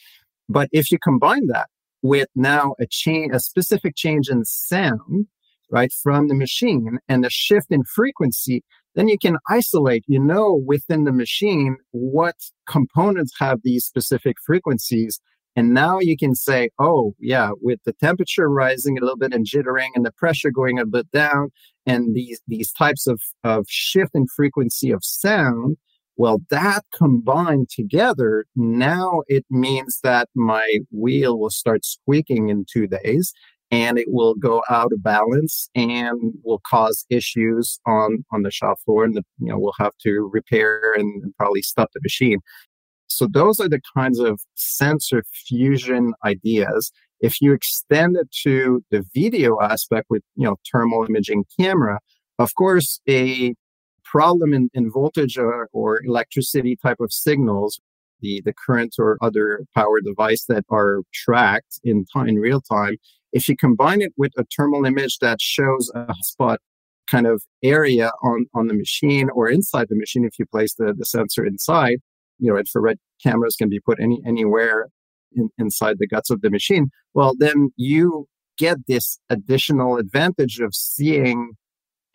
But 0.49 0.69
if 0.71 0.91
you 0.91 0.97
combine 0.99 1.47
that 1.47 1.67
with 2.01 2.29
now 2.35 2.75
a 2.79 2.85
change, 2.87 3.33
a 3.33 3.39
specific 3.39 3.95
change 3.95 4.29
in 4.29 4.45
sound, 4.45 5.27
right, 5.69 5.91
from 6.03 6.27
the 6.27 6.35
machine 6.35 6.97
and 7.07 7.25
a 7.25 7.29
shift 7.29 7.67
in 7.69 7.83
frequency, 7.83 8.63
then 8.95 9.07
you 9.07 9.17
can 9.17 9.37
isolate, 9.49 10.03
you 10.07 10.19
know, 10.19 10.61
within 10.65 11.03
the 11.03 11.11
machine 11.11 11.77
what 11.91 12.35
components 12.67 13.33
have 13.39 13.59
these 13.63 13.85
specific 13.85 14.37
frequencies. 14.45 15.19
And 15.55 15.73
now 15.73 15.99
you 15.99 16.17
can 16.17 16.35
say, 16.35 16.69
oh, 16.79 17.13
yeah, 17.19 17.51
with 17.61 17.79
the 17.85 17.93
temperature 17.93 18.49
rising 18.49 18.97
a 18.97 19.01
little 19.01 19.17
bit 19.17 19.33
and 19.33 19.45
jittering 19.45 19.89
and 19.95 20.05
the 20.05 20.11
pressure 20.11 20.51
going 20.51 20.79
a 20.79 20.85
bit 20.85 21.09
down 21.11 21.49
and 21.85 22.15
these, 22.15 22.41
these 22.47 22.71
types 22.71 23.07
of, 23.07 23.21
of 23.43 23.65
shift 23.67 24.11
in 24.13 24.27
frequency 24.27 24.91
of 24.91 25.03
sound, 25.03 25.77
well, 26.15 26.39
that 26.49 26.83
combined 26.95 27.69
together, 27.69 28.45
now 28.55 29.21
it 29.27 29.45
means 29.51 29.99
that 30.03 30.29
my 30.35 30.79
wheel 30.91 31.39
will 31.39 31.51
start 31.51 31.85
squeaking 31.85 32.49
in 32.49 32.65
two 32.71 32.87
days 32.87 33.33
and 33.71 33.99
it 33.99 34.07
will 34.09 34.33
go 34.35 34.63
out 34.69 34.91
of 34.93 35.03
balance 35.03 35.69
and 35.75 36.33
will 36.43 36.61
cause 36.67 37.05
issues 37.09 37.79
on 37.85 38.23
on 38.31 38.43
the 38.43 38.51
shop 38.51 38.77
floor 38.85 39.03
and 39.03 39.15
the, 39.15 39.23
you 39.39 39.47
know 39.47 39.59
we'll 39.59 39.73
have 39.79 39.93
to 40.01 40.29
repair 40.31 40.93
and, 40.95 41.23
probably 41.37 41.61
stop 41.61 41.89
the 41.93 41.99
machine. 42.03 42.39
So 43.07 43.27
those 43.27 43.59
are 43.59 43.69
the 43.69 43.81
kinds 43.95 44.19
of 44.19 44.39
sensor 44.55 45.23
fusion 45.47 46.13
ideas. 46.25 46.91
If 47.19 47.41
you 47.41 47.53
extend 47.53 48.17
it 48.17 48.29
to 48.43 48.83
the 48.91 49.03
video 49.13 49.59
aspect 49.61 50.07
with 50.09 50.23
you 50.35 50.45
know 50.45 50.57
thermal 50.71 51.05
imaging 51.07 51.45
camera 51.59 51.99
of 52.39 52.53
course 52.55 53.01
a 53.09 53.53
problem 54.03 54.53
in, 54.53 54.69
in 54.73 54.89
voltage 54.89 55.37
or, 55.37 55.69
or 55.73 56.01
electricity 56.05 56.77
type 56.81 56.99
of 56.99 57.11
signals 57.11 57.79
the, 58.21 58.41
the 58.45 58.53
current 58.53 58.95
or 58.97 59.17
other 59.21 59.65
power 59.75 60.01
device 60.01 60.45
that 60.45 60.63
are 60.69 61.01
tracked 61.13 61.79
in 61.83 62.05
time 62.05 62.27
in 62.27 62.35
real 62.35 62.61
time 62.61 62.95
if 63.33 63.47
you 63.47 63.55
combine 63.55 64.01
it 64.01 64.13
with 64.17 64.31
a 64.37 64.45
thermal 64.55 64.85
image 64.85 65.17
that 65.19 65.41
shows 65.41 65.91
a 65.93 66.13
spot 66.21 66.59
kind 67.09 67.25
of 67.25 67.43
area 67.63 68.11
on, 68.23 68.45
on 68.53 68.67
the 68.67 68.73
machine 68.73 69.29
or 69.33 69.49
inside 69.49 69.87
the 69.89 69.97
machine, 69.97 70.25
if 70.25 70.37
you 70.37 70.45
place 70.45 70.75
the, 70.75 70.93
the 70.97 71.05
sensor 71.05 71.45
inside, 71.45 71.99
you 72.39 72.51
know, 72.51 72.57
infrared 72.57 72.97
cameras 73.23 73.55
can 73.55 73.69
be 73.69 73.79
put 73.79 73.99
any 73.99 74.21
anywhere 74.25 74.87
in, 75.35 75.49
inside 75.57 75.97
the 75.99 76.07
guts 76.07 76.29
of 76.29 76.41
the 76.41 76.49
machine. 76.49 76.89
Well, 77.13 77.33
then 77.37 77.71
you 77.75 78.27
get 78.57 78.77
this 78.87 79.19
additional 79.29 79.97
advantage 79.97 80.59
of 80.59 80.73
seeing 80.73 81.53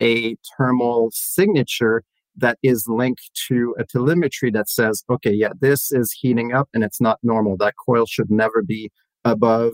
a 0.01 0.35
thermal 0.57 1.09
signature 1.13 2.03
that 2.35 2.57
is 2.63 2.85
linked 2.87 3.29
to 3.47 3.75
a 3.77 3.85
telemetry 3.85 4.49
that 4.51 4.69
says, 4.69 5.03
okay, 5.09 5.31
yeah, 5.31 5.49
this 5.59 5.91
is 5.91 6.11
heating 6.11 6.53
up 6.53 6.67
and 6.73 6.83
it's 6.83 6.99
not 6.99 7.19
normal. 7.23 7.57
That 7.57 7.75
coil 7.85 8.05
should 8.05 8.31
never 8.31 8.61
be 8.61 8.91
above 9.23 9.73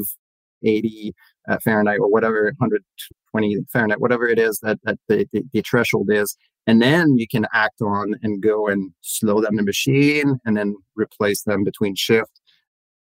80 0.64 1.14
uh, 1.50 1.58
Fahrenheit 1.64 2.00
or 2.00 2.10
whatever, 2.10 2.46
120 2.58 3.58
Fahrenheit, 3.72 4.00
whatever 4.00 4.28
it 4.28 4.40
is 4.40 4.60
that, 4.62 4.80
that 4.84 4.98
the, 5.08 5.26
the, 5.32 5.44
the, 5.54 5.62
threshold 5.62 6.10
is. 6.12 6.38
And 6.68 6.82
then 6.82 7.18
you 7.18 7.28
can 7.28 7.48
act 7.54 7.82
on 7.82 8.16
and 8.22 8.42
go 8.42 8.68
and 8.68 8.92
slow 9.02 9.42
down 9.42 9.56
the 9.56 9.64
machine 9.64 10.40
and 10.46 10.56
then 10.56 10.76
replace 10.96 11.44
them 11.44 11.64
between 11.64 11.96
shift 11.96 12.40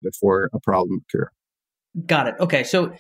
before 0.03 0.51
a 0.53 0.61
problem 0.61 1.05
occur. 1.09 1.31
Got 2.07 2.29
it. 2.29 2.35
Okay. 2.41 2.65
So 2.65 2.93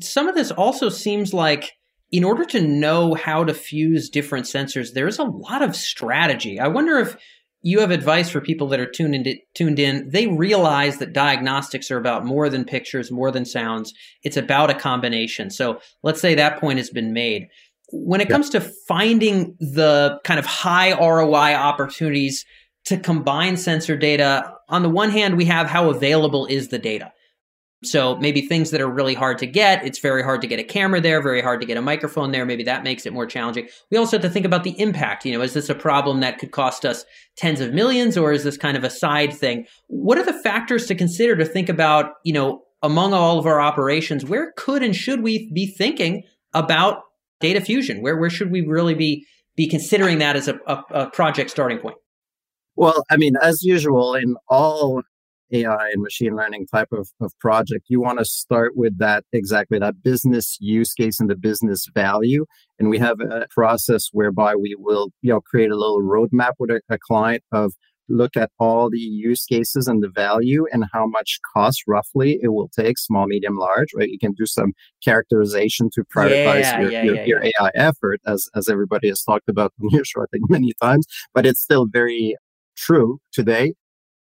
some 0.00 0.28
of 0.28 0.34
this 0.34 0.50
also 0.50 0.88
seems 0.88 1.34
like 1.34 1.72
in 2.12 2.24
order 2.24 2.44
to 2.44 2.60
know 2.60 3.14
how 3.14 3.44
to 3.44 3.54
fuse 3.54 4.08
different 4.08 4.46
sensors, 4.46 4.92
there's 4.92 5.18
a 5.18 5.24
lot 5.24 5.62
of 5.62 5.76
strategy. 5.76 6.58
I 6.58 6.68
wonder 6.68 6.98
if 6.98 7.16
you 7.62 7.80
have 7.80 7.90
advice 7.90 8.30
for 8.30 8.40
people 8.40 8.68
that 8.68 8.80
are 8.80 8.90
tuned 8.90 9.14
in, 9.14 9.38
tuned 9.54 9.78
in. 9.78 10.08
They 10.08 10.26
realize 10.26 10.98
that 10.98 11.12
diagnostics 11.12 11.90
are 11.90 11.98
about 11.98 12.24
more 12.24 12.48
than 12.48 12.64
pictures, 12.64 13.10
more 13.10 13.30
than 13.30 13.44
sounds. 13.44 13.92
It's 14.22 14.36
about 14.36 14.70
a 14.70 14.74
combination. 14.74 15.50
So 15.50 15.80
let's 16.02 16.20
say 16.20 16.34
that 16.34 16.60
point 16.60 16.78
has 16.78 16.90
been 16.90 17.12
made. 17.12 17.48
When 17.92 18.20
it 18.20 18.28
yeah. 18.28 18.34
comes 18.34 18.50
to 18.50 18.60
finding 18.60 19.56
the 19.58 20.20
kind 20.24 20.38
of 20.38 20.46
high 20.46 20.92
ROI 20.92 21.54
opportunities 21.54 22.46
to 22.86 22.96
combine 22.96 23.56
sensor 23.56 23.96
data, 23.96 24.54
on 24.68 24.82
the 24.82 24.88
one 24.88 25.10
hand, 25.10 25.36
we 25.36 25.44
have 25.46 25.66
how 25.66 25.90
available 25.90 26.46
is 26.46 26.68
the 26.68 26.78
data. 26.78 27.12
So 27.82 28.16
maybe 28.16 28.42
things 28.42 28.70
that 28.70 28.80
are 28.82 28.90
really 28.90 29.14
hard 29.14 29.38
to 29.38 29.46
get, 29.46 29.84
it's 29.86 30.00
very 30.00 30.22
hard 30.22 30.42
to 30.42 30.46
get 30.46 30.60
a 30.60 30.64
camera 30.64 31.00
there, 31.00 31.22
very 31.22 31.40
hard 31.40 31.62
to 31.62 31.66
get 31.66 31.78
a 31.78 31.82
microphone 31.82 32.30
there. 32.30 32.44
Maybe 32.44 32.62
that 32.64 32.84
makes 32.84 33.06
it 33.06 33.12
more 33.12 33.24
challenging. 33.24 33.68
We 33.90 33.96
also 33.96 34.18
have 34.18 34.22
to 34.22 34.28
think 34.28 34.44
about 34.44 34.64
the 34.64 34.78
impact. 34.78 35.24
You 35.24 35.32
know, 35.32 35.42
is 35.42 35.54
this 35.54 35.70
a 35.70 35.74
problem 35.74 36.20
that 36.20 36.38
could 36.38 36.50
cost 36.50 36.84
us 36.84 37.06
tens 37.36 37.60
of 37.60 37.72
millions 37.72 38.18
or 38.18 38.32
is 38.32 38.44
this 38.44 38.58
kind 38.58 38.76
of 38.76 38.84
a 38.84 38.90
side 38.90 39.32
thing? 39.32 39.66
What 39.86 40.18
are 40.18 40.24
the 40.24 40.38
factors 40.42 40.86
to 40.86 40.94
consider 40.94 41.36
to 41.36 41.44
think 41.46 41.70
about, 41.70 42.12
you 42.22 42.34
know, 42.34 42.62
among 42.82 43.12
all 43.12 43.38
of 43.38 43.46
our 43.46 43.60
operations, 43.60 44.24
where 44.24 44.52
could 44.56 44.82
and 44.82 44.94
should 44.96 45.22
we 45.22 45.50
be 45.52 45.66
thinking 45.66 46.22
about 46.54 47.02
data 47.40 47.60
fusion? 47.60 48.02
Where 48.02 48.16
where 48.16 48.30
should 48.30 48.50
we 48.50 48.62
really 48.62 48.94
be 48.94 49.26
be 49.56 49.68
considering 49.68 50.18
that 50.18 50.36
as 50.36 50.48
a, 50.48 50.58
a, 50.66 50.82
a 50.90 51.10
project 51.10 51.50
starting 51.50 51.78
point? 51.78 51.96
Well, 52.76 53.04
I 53.10 53.16
mean, 53.16 53.34
as 53.42 53.62
usual 53.62 54.14
in 54.14 54.36
all 54.48 55.02
AI 55.52 55.90
and 55.92 56.02
machine 56.02 56.36
learning 56.36 56.66
type 56.66 56.88
of, 56.92 57.08
of 57.20 57.32
project, 57.38 57.86
you 57.88 58.00
want 58.00 58.18
to 58.18 58.24
start 58.24 58.76
with 58.76 58.98
that 58.98 59.24
exactly 59.32 59.78
that 59.78 60.02
business 60.02 60.56
use 60.60 60.92
case 60.92 61.20
and 61.20 61.30
the 61.30 61.36
business 61.36 61.86
value. 61.94 62.46
And 62.78 62.88
we 62.88 62.98
have 62.98 63.20
a 63.20 63.46
process 63.50 64.08
whereby 64.12 64.54
we 64.54 64.74
will, 64.78 65.10
you 65.22 65.32
know, 65.32 65.40
create 65.40 65.70
a 65.70 65.76
little 65.76 66.02
roadmap 66.02 66.52
with 66.58 66.70
a, 66.70 66.80
a 66.88 66.98
client 66.98 67.42
of 67.52 67.72
look 68.10 68.36
at 68.36 68.50
all 68.58 68.90
the 68.90 68.98
use 68.98 69.44
cases 69.46 69.86
and 69.86 70.02
the 70.02 70.08
value 70.08 70.66
and 70.72 70.84
how 70.92 71.06
much 71.06 71.38
cost 71.54 71.84
roughly 71.86 72.38
it 72.42 72.48
will 72.48 72.68
take 72.68 72.98
small 72.98 73.26
medium 73.26 73.56
large 73.56 73.88
right? 73.94 74.08
You 74.08 74.18
can 74.18 74.32
do 74.32 74.46
some 74.46 74.72
characterization 75.02 75.90
to 75.94 76.02
prioritize 76.14 76.62
yeah, 76.62 76.80
your, 76.80 76.90
yeah, 76.90 77.02
your, 77.04 77.14
yeah, 77.14 77.24
your 77.24 77.44
ai 77.44 77.70
effort 77.76 78.20
as 78.26 78.48
as 78.54 78.68
everybody 78.68 79.08
has 79.08 79.22
talked 79.22 79.48
about 79.48 79.72
in 79.80 79.88
your 79.92 80.04
short 80.04 80.30
thing 80.32 80.42
many 80.48 80.72
times. 80.82 81.06
But 81.32 81.46
it's 81.46 81.60
still 81.60 81.86
very 81.86 82.36
true 82.76 83.20
today 83.32 83.74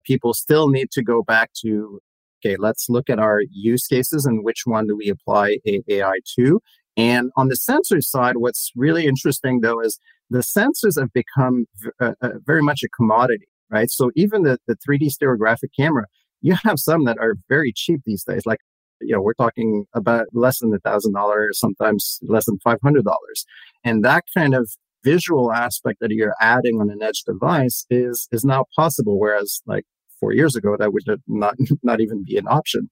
people 0.08 0.32
still 0.34 0.68
need 0.68 0.90
to 0.90 1.02
go 1.02 1.22
back 1.22 1.50
to 1.62 2.00
okay 2.40 2.56
let's 2.58 2.88
look 2.88 3.08
at 3.10 3.18
our 3.18 3.42
use 3.50 3.86
cases 3.86 4.24
and 4.24 4.44
which 4.44 4.62
one 4.64 4.86
do 4.86 4.96
we 4.96 5.08
apply 5.08 5.58
ai 5.88 6.18
to 6.34 6.60
and 6.96 7.30
on 7.36 7.48
the 7.48 7.56
sensor 7.56 8.00
side 8.00 8.36
what's 8.38 8.72
really 8.74 9.06
interesting 9.06 9.60
though 9.60 9.80
is 9.80 9.98
the 10.30 10.38
sensors 10.38 11.00
have 11.00 11.12
become 11.12 11.66
v- 11.76 11.90
uh, 12.00 12.12
uh, 12.22 12.30
very 12.44 12.62
much 12.62 12.82
a 12.82 12.88
commodity 12.88 13.48
right? 13.70 13.90
So 13.90 14.10
even 14.16 14.42
the, 14.42 14.58
the 14.66 14.76
3D 14.76 15.10
stereographic 15.12 15.70
camera, 15.78 16.06
you 16.40 16.56
have 16.64 16.78
some 16.78 17.04
that 17.04 17.18
are 17.18 17.34
very 17.48 17.72
cheap 17.74 18.00
these 18.04 18.24
days. 18.24 18.42
Like, 18.46 18.60
you 19.00 19.14
know, 19.14 19.20
we're 19.20 19.34
talking 19.34 19.84
about 19.94 20.26
less 20.32 20.58
than 20.58 20.74
a 20.74 20.78
thousand 20.78 21.12
dollars, 21.12 21.58
sometimes 21.58 22.18
less 22.22 22.46
than 22.46 22.58
five 22.64 22.78
hundred 22.82 23.04
dollars. 23.04 23.44
And 23.84 24.04
that 24.04 24.24
kind 24.36 24.54
of 24.54 24.70
visual 25.04 25.52
aspect 25.52 26.00
that 26.00 26.10
you're 26.10 26.34
adding 26.40 26.80
on 26.80 26.90
an 26.90 27.00
edge 27.02 27.22
device 27.22 27.86
is 27.90 28.28
is 28.32 28.44
now 28.44 28.64
possible. 28.74 29.18
Whereas 29.18 29.60
like 29.66 29.84
four 30.18 30.32
years 30.32 30.56
ago, 30.56 30.76
that 30.78 30.92
would 30.92 31.04
not 31.26 31.54
not 31.82 32.00
even 32.00 32.24
be 32.24 32.36
an 32.36 32.46
option. 32.48 32.90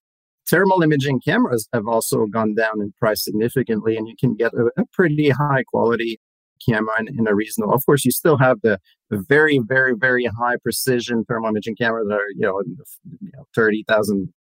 Thermal 0.49 0.83
imaging 0.83 1.21
cameras 1.21 1.69
have 1.73 1.89
also 1.89 2.27
gone 2.27 2.55
down 2.55 2.81
in 2.81 2.93
price 2.99 3.25
significantly, 3.25 3.97
and 3.97 4.07
you 4.07 4.15
can 4.19 4.37
get 4.37 4.53
a, 4.55 4.71
a 4.81 4.85
pretty 4.93 5.31
high 5.31 5.65
quality 5.65 6.21
camera 6.67 6.95
in, 7.01 7.09
in, 7.09 7.27
a 7.27 7.35
reasonable. 7.35 7.75
Of 7.75 7.85
course, 7.85 8.05
you 8.05 8.13
still 8.13 8.39
have 8.39 8.61
the, 8.63 8.79
the 9.11 9.23
very, 9.29 9.59
very, 9.59 9.95
very 9.95 10.25
high 10.27 10.57
precision 10.63 11.25
thermal 11.25 11.51
imaging 11.51 11.77
cameras 11.77 12.07
that 12.09 12.15
are 12.15 12.31
you 12.35 12.43
know 12.43 12.61
in 12.61 12.77
the 12.77 12.85
you 13.21 13.33
know, 13.35 13.45
thirty 13.55 13.85
thousand 13.89 14.33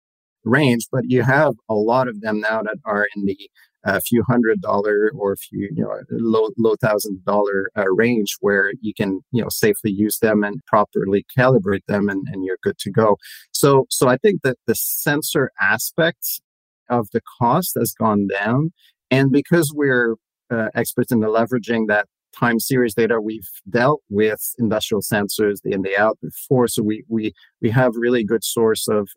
range, 0.43 0.87
but 0.91 1.03
you 1.07 1.23
have 1.23 1.55
a 1.69 1.73
lot 1.73 2.07
of 2.07 2.21
them 2.21 2.39
now 2.39 2.61
that 2.61 2.77
are 2.85 3.07
in 3.15 3.25
the 3.25 3.49
a 3.85 4.01
few 4.01 4.23
hundred 4.23 4.61
dollar 4.61 5.11
or 5.15 5.33
a 5.33 5.37
few 5.37 5.69
you 5.73 5.83
know 5.83 5.99
low 6.09 6.49
low 6.57 6.75
thousand 6.81 7.23
dollar 7.25 7.69
uh, 7.77 7.85
range 7.91 8.35
where 8.41 8.73
you 8.81 8.93
can 8.93 9.21
you 9.31 9.41
know 9.41 9.49
safely 9.49 9.91
use 9.91 10.19
them 10.19 10.43
and 10.43 10.63
properly 10.65 11.25
calibrate 11.37 11.85
them 11.87 12.09
and, 12.09 12.27
and 12.31 12.43
you're 12.43 12.57
good 12.63 12.77
to 12.79 12.91
go. 12.91 13.17
So 13.51 13.85
so 13.89 14.07
i 14.09 14.17
think 14.17 14.41
that 14.43 14.57
the 14.67 14.75
sensor 14.75 15.51
aspect 15.61 16.25
of 16.89 17.07
the 17.11 17.21
cost 17.39 17.75
has 17.77 17.93
gone 17.93 18.27
down. 18.27 18.71
And 19.11 19.31
because 19.31 19.71
we're 19.73 20.15
uh, 20.51 20.69
experts 20.75 21.11
in 21.11 21.19
the 21.21 21.27
leveraging 21.27 21.87
that 21.87 22.07
time 22.37 22.59
series 22.59 22.93
data 22.93 23.19
we've 23.21 23.47
dealt 23.69 24.01
with 24.09 24.41
industrial 24.59 25.01
sensors 25.01 25.55
in 25.63 25.81
day 25.81 25.95
out 25.97 26.17
before 26.21 26.67
so 26.67 26.83
we 26.83 27.03
we 27.07 27.33
we 27.61 27.69
have 27.69 27.93
really 27.95 28.25
good 28.25 28.43
source 28.43 28.87
of 28.89 29.07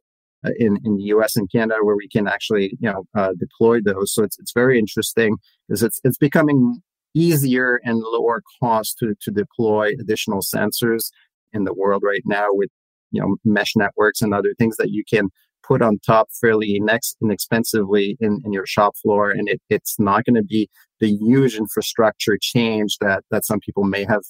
in 0.58 0.78
in 0.84 0.96
the 0.96 1.04
US 1.04 1.36
and 1.36 1.50
Canada 1.50 1.80
where 1.82 1.96
we 1.96 2.08
can 2.08 2.26
actually 2.26 2.76
you 2.80 2.90
know 2.90 3.04
uh, 3.14 3.32
deploy 3.38 3.80
those. 3.80 4.12
So 4.12 4.22
it's 4.22 4.38
it's 4.38 4.52
very 4.52 4.78
interesting 4.78 5.36
because 5.66 5.82
it's 5.82 6.00
it's 6.04 6.18
becoming 6.18 6.80
easier 7.14 7.80
and 7.84 7.98
lower 7.98 8.42
cost 8.60 8.98
to 8.98 9.14
to 9.20 9.30
deploy 9.30 9.92
additional 10.00 10.40
sensors 10.40 11.10
in 11.52 11.64
the 11.64 11.74
world 11.74 12.02
right 12.04 12.22
now 12.26 12.46
with 12.50 12.70
you 13.10 13.20
know 13.20 13.36
mesh 13.44 13.74
networks 13.76 14.22
and 14.22 14.34
other 14.34 14.54
things 14.58 14.76
that 14.76 14.90
you 14.90 15.02
can 15.08 15.28
put 15.66 15.82
on 15.82 15.98
top 15.98 16.28
fairly 16.40 16.78
next 16.80 17.16
inexpensively 17.22 18.16
in, 18.20 18.40
in 18.44 18.52
your 18.52 18.64
shop 18.66 18.96
floor. 18.96 19.30
And 19.30 19.48
it, 19.48 19.60
it's 19.68 19.96
not 19.98 20.24
going 20.24 20.36
to 20.36 20.42
be 20.42 20.70
the 21.00 21.10
huge 21.20 21.56
infrastructure 21.56 22.38
change 22.40 22.96
that 23.00 23.24
that 23.30 23.44
some 23.44 23.60
people 23.60 23.84
may 23.84 24.04
have 24.04 24.22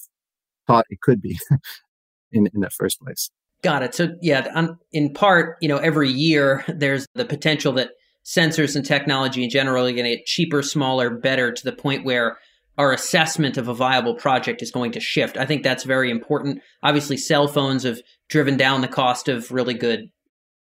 thought 0.67 0.85
it 0.89 1.01
could 1.01 1.21
be 1.21 1.37
in 2.31 2.47
in 2.53 2.61
the 2.61 2.69
first 2.69 2.99
place 2.99 3.29
got 3.61 3.83
it 3.83 3.93
so 3.93 4.09
yeah 4.21 4.67
in 4.91 5.13
part 5.13 5.57
you 5.61 5.67
know 5.67 5.77
every 5.77 6.09
year 6.09 6.63
there's 6.75 7.05
the 7.15 7.25
potential 7.25 7.73
that 7.73 7.91
sensors 8.25 8.75
and 8.75 8.85
technology 8.85 9.43
in 9.43 9.49
general 9.49 9.85
are 9.85 9.91
going 9.91 10.03
to 10.03 10.15
get 10.17 10.25
cheaper 10.25 10.61
smaller 10.61 11.09
better 11.09 11.51
to 11.51 11.63
the 11.63 11.71
point 11.71 12.05
where 12.05 12.37
our 12.79 12.93
assessment 12.93 13.57
of 13.57 13.67
a 13.67 13.73
viable 13.73 14.15
project 14.15 14.61
is 14.61 14.71
going 14.71 14.93
to 14.93 15.01
shift. 15.01 15.35
I 15.35 15.45
think 15.45 15.63
that's 15.63 15.83
very 15.83 16.09
important. 16.09 16.61
Obviously, 16.81 17.17
cell 17.17 17.49
phones 17.49 17.83
have 17.83 17.99
driven 18.29 18.55
down 18.55 18.79
the 18.79 18.87
cost 18.87 19.27
of 19.27 19.51
really 19.51 19.73
good 19.73 20.09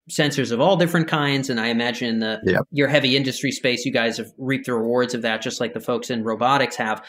sensors 0.10 0.52
of 0.52 0.60
all 0.60 0.76
different 0.76 1.08
kinds. 1.08 1.52
And 1.52 1.60
I 1.60 1.68
imagine 1.68 2.10
in 2.10 2.20
the 2.20 2.40
yep. 2.44 2.62
your 2.72 2.88
heavy 2.88 3.16
industry 3.16 3.52
space, 3.52 3.86
you 3.86 3.94
guys 3.94 4.18
have 4.18 4.32
reaped 4.40 4.66
the 4.66 4.74
rewards 4.74 5.14
of 5.14 5.22
that, 5.22 5.44
just 5.44 5.60
like 5.60 5.74
the 5.74 5.80
folks 5.80 6.10
in 6.10 6.24
robotics 6.24 6.76
have. 6.78 7.06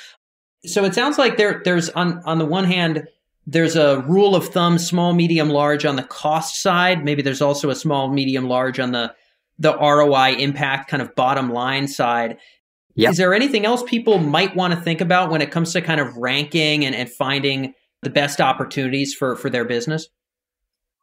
So 0.67 0.85
it 0.85 0.95
sounds 0.95 1.17
like 1.17 1.39
there 1.39 1.63
there's 1.65 1.89
on 1.89 2.21
on 2.27 2.39
the 2.39 2.45
one 2.45 2.67
hand, 2.67 3.09
there's 3.47 3.77
a 3.77 4.01
rule 4.07 4.37
of 4.37 4.49
thumb, 4.49 4.79
small, 4.79 5.13
medium, 5.13 5.49
large 5.49 5.85
on 5.85 5.97
the 5.97 6.03
cost 6.03 6.63
side. 6.63 7.05
Maybe 7.05 7.23
there's 7.23 7.43
also 7.43 7.71
a 7.71 7.75
small, 7.75 8.09
medium, 8.09 8.47
large 8.47 8.79
on 8.79 8.93
the 8.93 9.15
the 9.59 9.77
ROI 9.77 10.37
impact 10.39 10.91
kind 10.91 11.03
of 11.03 11.15
bottom 11.15 11.53
line 11.53 11.87
side. 11.87 12.39
Yep. 12.95 13.13
Is 13.13 13.17
there 13.19 13.35
anything 13.35 13.67
else 13.67 13.83
people 13.87 14.19
might 14.19 14.57
want 14.57 14.75
to 14.75 14.81
think 14.81 15.01
about 15.01 15.31
when 15.31 15.43
it 15.43 15.51
comes 15.51 15.73
to 15.75 15.83
kind 15.83 16.01
of 16.01 16.17
ranking 16.17 16.85
and, 16.85 16.95
and 16.95 17.11
finding 17.11 17.75
the 18.03 18.11
best 18.11 18.41
opportunities 18.41 19.15
for, 19.15 19.37
for 19.37 19.51
their 19.51 19.65
business? 19.65 20.09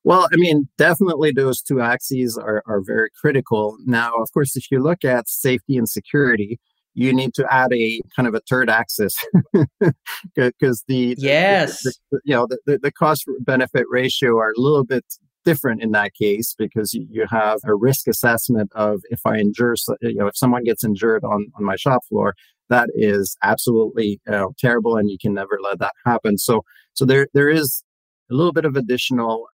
Well, 0.03 0.27
I 0.33 0.37
mean, 0.37 0.67
definitely 0.77 1.31
those 1.31 1.61
two 1.61 1.81
axes 1.81 2.37
are, 2.37 2.63
are 2.65 2.81
very 2.81 3.09
critical. 3.19 3.77
Now, 3.85 4.13
of 4.15 4.31
course, 4.31 4.55
if 4.55 4.71
you 4.71 4.81
look 4.81 5.05
at 5.05 5.29
safety 5.29 5.77
and 5.77 5.87
security, 5.87 6.59
you 6.97 7.13
need 7.13 7.33
to 7.35 7.45
add 7.51 7.71
a 7.73 8.01
kind 8.15 8.27
of 8.27 8.33
a 8.33 8.41
third 8.49 8.69
axis 8.69 9.15
because 10.35 10.83
the 10.87 11.15
yes. 11.17 11.83
the, 11.83 11.93
the, 12.11 12.19
you 12.25 12.35
know 12.35 12.47
the, 12.65 12.79
the 12.81 12.91
cost 12.91 13.25
benefit 13.41 13.85
ratio 13.89 14.37
are 14.37 14.51
a 14.51 14.61
little 14.61 14.83
bit 14.83 15.05
different 15.45 15.81
in 15.81 15.91
that 15.91 16.13
case 16.13 16.55
because 16.57 16.93
you 16.93 17.25
have 17.29 17.59
a 17.63 17.73
risk 17.73 18.05
assessment 18.05 18.69
of 18.75 18.99
if 19.09 19.21
i 19.25 19.37
injure 19.37 19.75
you 20.01 20.15
know 20.15 20.27
if 20.27 20.35
someone 20.35 20.61
gets 20.61 20.83
injured 20.83 21.23
on 21.23 21.47
on 21.55 21.63
my 21.63 21.77
shop 21.77 22.01
floor 22.09 22.33
that 22.69 22.89
is 22.93 23.37
absolutely 23.43 24.19
uh, 24.31 24.47
terrible 24.57 24.97
and 24.97 25.09
you 25.09 25.17
can 25.19 25.33
never 25.33 25.59
let 25.61 25.79
that 25.79 25.93
happen. 26.05 26.37
So 26.37 26.63
so 26.93 27.05
there 27.05 27.27
there 27.33 27.49
is 27.49 27.83
a 28.31 28.35
little 28.35 28.53
bit 28.53 28.65
of 28.65 28.75
additional 28.75 29.47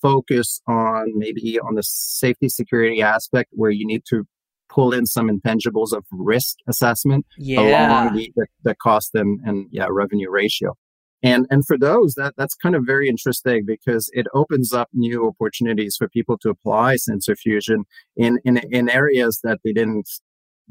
focus 0.00 0.60
on 0.66 1.12
maybe 1.14 1.58
on 1.60 1.74
the 1.74 1.82
safety 1.82 2.48
security 2.48 3.02
aspect 3.02 3.50
where 3.52 3.70
you 3.70 3.86
need 3.86 4.02
to 4.08 4.24
pull 4.72 4.92
in 4.92 5.06
some 5.06 5.28
intangibles 5.28 5.92
of 5.92 6.04
risk 6.12 6.56
assessment 6.66 7.26
yeah. 7.36 7.60
along 7.60 8.16
the, 8.16 8.32
the, 8.36 8.46
the 8.64 8.74
cost 8.74 9.14
and, 9.14 9.40
and 9.44 9.66
yeah 9.70 9.86
revenue 9.90 10.30
ratio 10.30 10.74
and 11.22 11.46
and 11.50 11.66
for 11.66 11.78
those 11.78 12.14
that 12.14 12.34
that's 12.36 12.54
kind 12.54 12.74
of 12.74 12.84
very 12.86 13.08
interesting 13.08 13.64
because 13.66 14.10
it 14.12 14.26
opens 14.34 14.72
up 14.72 14.88
new 14.92 15.26
opportunities 15.26 15.96
for 15.96 16.08
people 16.08 16.38
to 16.38 16.50
apply 16.50 16.96
sensor 16.96 17.36
fusion 17.36 17.84
in 18.16 18.38
in, 18.44 18.58
in 18.70 18.88
areas 18.88 19.40
that 19.44 19.58
they 19.64 19.72
didn't 19.72 20.08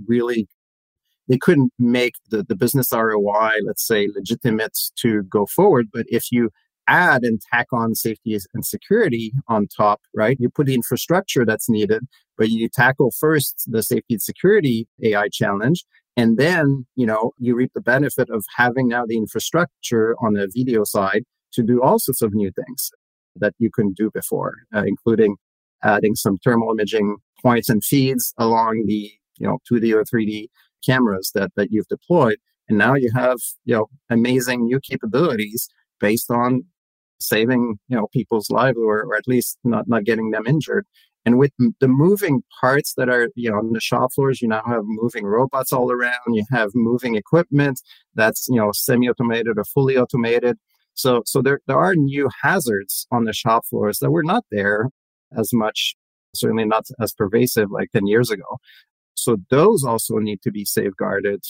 really 0.08 0.48
they 1.28 1.38
couldn't 1.38 1.72
make 1.80 2.16
the, 2.30 2.44
the 2.44 2.56
business 2.56 2.92
ROI, 2.92 3.52
let's 3.66 3.88
say, 3.88 4.10
legitimate 4.14 4.78
to 4.98 5.24
go 5.24 5.46
forward. 5.46 5.88
But 5.94 6.06
if 6.10 6.26
you 6.30 6.50
add 6.88 7.24
and 7.24 7.42
tack 7.54 7.68
on 7.72 7.96
safety 7.96 8.38
and 8.54 8.66
security 8.66 9.34
on 9.48 9.68
top, 9.68 10.02
right? 10.16 10.38
You 10.40 10.50
put 10.50 10.68
the 10.68 10.76
infrastructure 10.76 11.46
that's 11.46 11.70
needed, 11.70 12.04
but 12.38 12.50
you 12.50 12.70
tackle 12.70 13.12
first 13.20 13.64
the 13.68 13.84
safety 13.84 14.16
and 14.16 14.22
security 14.22 14.88
AI 15.04 15.30
challenge. 15.32 15.86
And 16.18 16.38
then, 16.38 16.86
you 16.96 17.06
know, 17.06 17.32
you 17.38 17.56
reap 17.56 17.72
the 17.74 17.82
benefit 17.82 18.30
of 18.30 18.44
having 18.56 18.88
now 18.88 19.06
the 19.06 19.18
infrastructure 19.18 20.16
on 20.22 20.34
the 20.34 20.52
video 20.54 20.84
side 20.84 21.24
to 21.54 21.64
do 21.64 21.82
all 21.82 22.00
sorts 22.00 22.22
of 22.22 22.34
new 22.34 22.52
things 22.52 22.92
that 23.38 23.54
you 23.60 23.70
couldn't 23.72 23.98
do 23.98 24.12
before, 24.12 24.56
uh, 24.76 24.84
including 24.86 25.38
adding 25.84 26.16
some 26.16 26.38
thermal 26.44 26.72
imaging 26.72 27.18
points 27.42 27.70
and 27.70 27.84
feeds 27.84 28.34
along 28.38 28.84
the, 28.88 29.12
you 29.38 29.48
know, 29.48 29.60
2D 29.72 29.94
or 29.94 30.04
3D 30.04 30.48
cameras 30.86 31.32
that, 31.34 31.52
that 31.56 31.70
you've 31.72 31.88
deployed. 31.88 32.38
And 32.70 32.78
now 32.78 32.94
you 32.94 33.12
have, 33.16 33.38
you 33.66 33.76
know, 33.76 33.88
amazing 34.10 34.66
new 34.66 34.80
capabilities 34.80 35.68
based 36.00 36.30
on 36.30 36.64
saving 37.22 37.80
you 37.88 37.98
know 37.98 38.08
people's 38.14 38.50
lives 38.50 38.78
or, 38.78 39.04
or 39.04 39.16
at 39.16 39.28
least 39.28 39.58
not 39.64 39.88
not 39.88 40.04
getting 40.06 40.32
them 40.32 40.48
injured 40.48 40.86
And 41.26 41.38
with 41.38 41.52
the 41.80 41.88
moving 41.88 42.44
parts 42.60 42.94
that 42.98 43.10
are, 43.10 43.30
you 43.36 43.52
know, 43.52 43.58
on 43.58 43.74
the 43.74 43.80
shop 43.80 44.14
floors, 44.14 44.42
you 44.42 44.48
now 44.48 44.64
have 44.66 44.82
moving 44.86 45.26
robots 45.26 45.72
all 45.72 45.92
around. 45.92 46.34
You 46.34 46.44
have 46.52 46.70
moving 46.74 47.16
equipment 47.16 47.80
that's, 48.16 48.48
you 48.50 48.56
know, 48.58 48.72
semi-automated 48.74 49.58
or 49.58 49.64
fully 49.66 49.98
automated. 49.98 50.58
So, 50.96 51.22
so 51.26 51.42
there, 51.42 51.60
there 51.68 51.78
are 51.78 51.96
new 51.96 52.30
hazards 52.42 53.08
on 53.12 53.26
the 53.26 53.34
shop 53.34 53.66
floors 53.70 54.00
that 54.00 54.12
were 54.12 54.24
not 54.24 54.46
there 54.52 54.90
as 55.38 55.54
much, 55.54 55.96
certainly 56.36 56.66
not 56.66 56.86
as 57.00 57.14
pervasive 57.14 57.70
like 57.72 57.92
10 57.92 58.08
years 58.08 58.32
ago. 58.32 58.58
So 59.14 59.38
those 59.50 59.84
also 59.84 60.18
need 60.18 60.42
to 60.42 60.52
be 60.52 60.66
safeguarded 60.66 61.44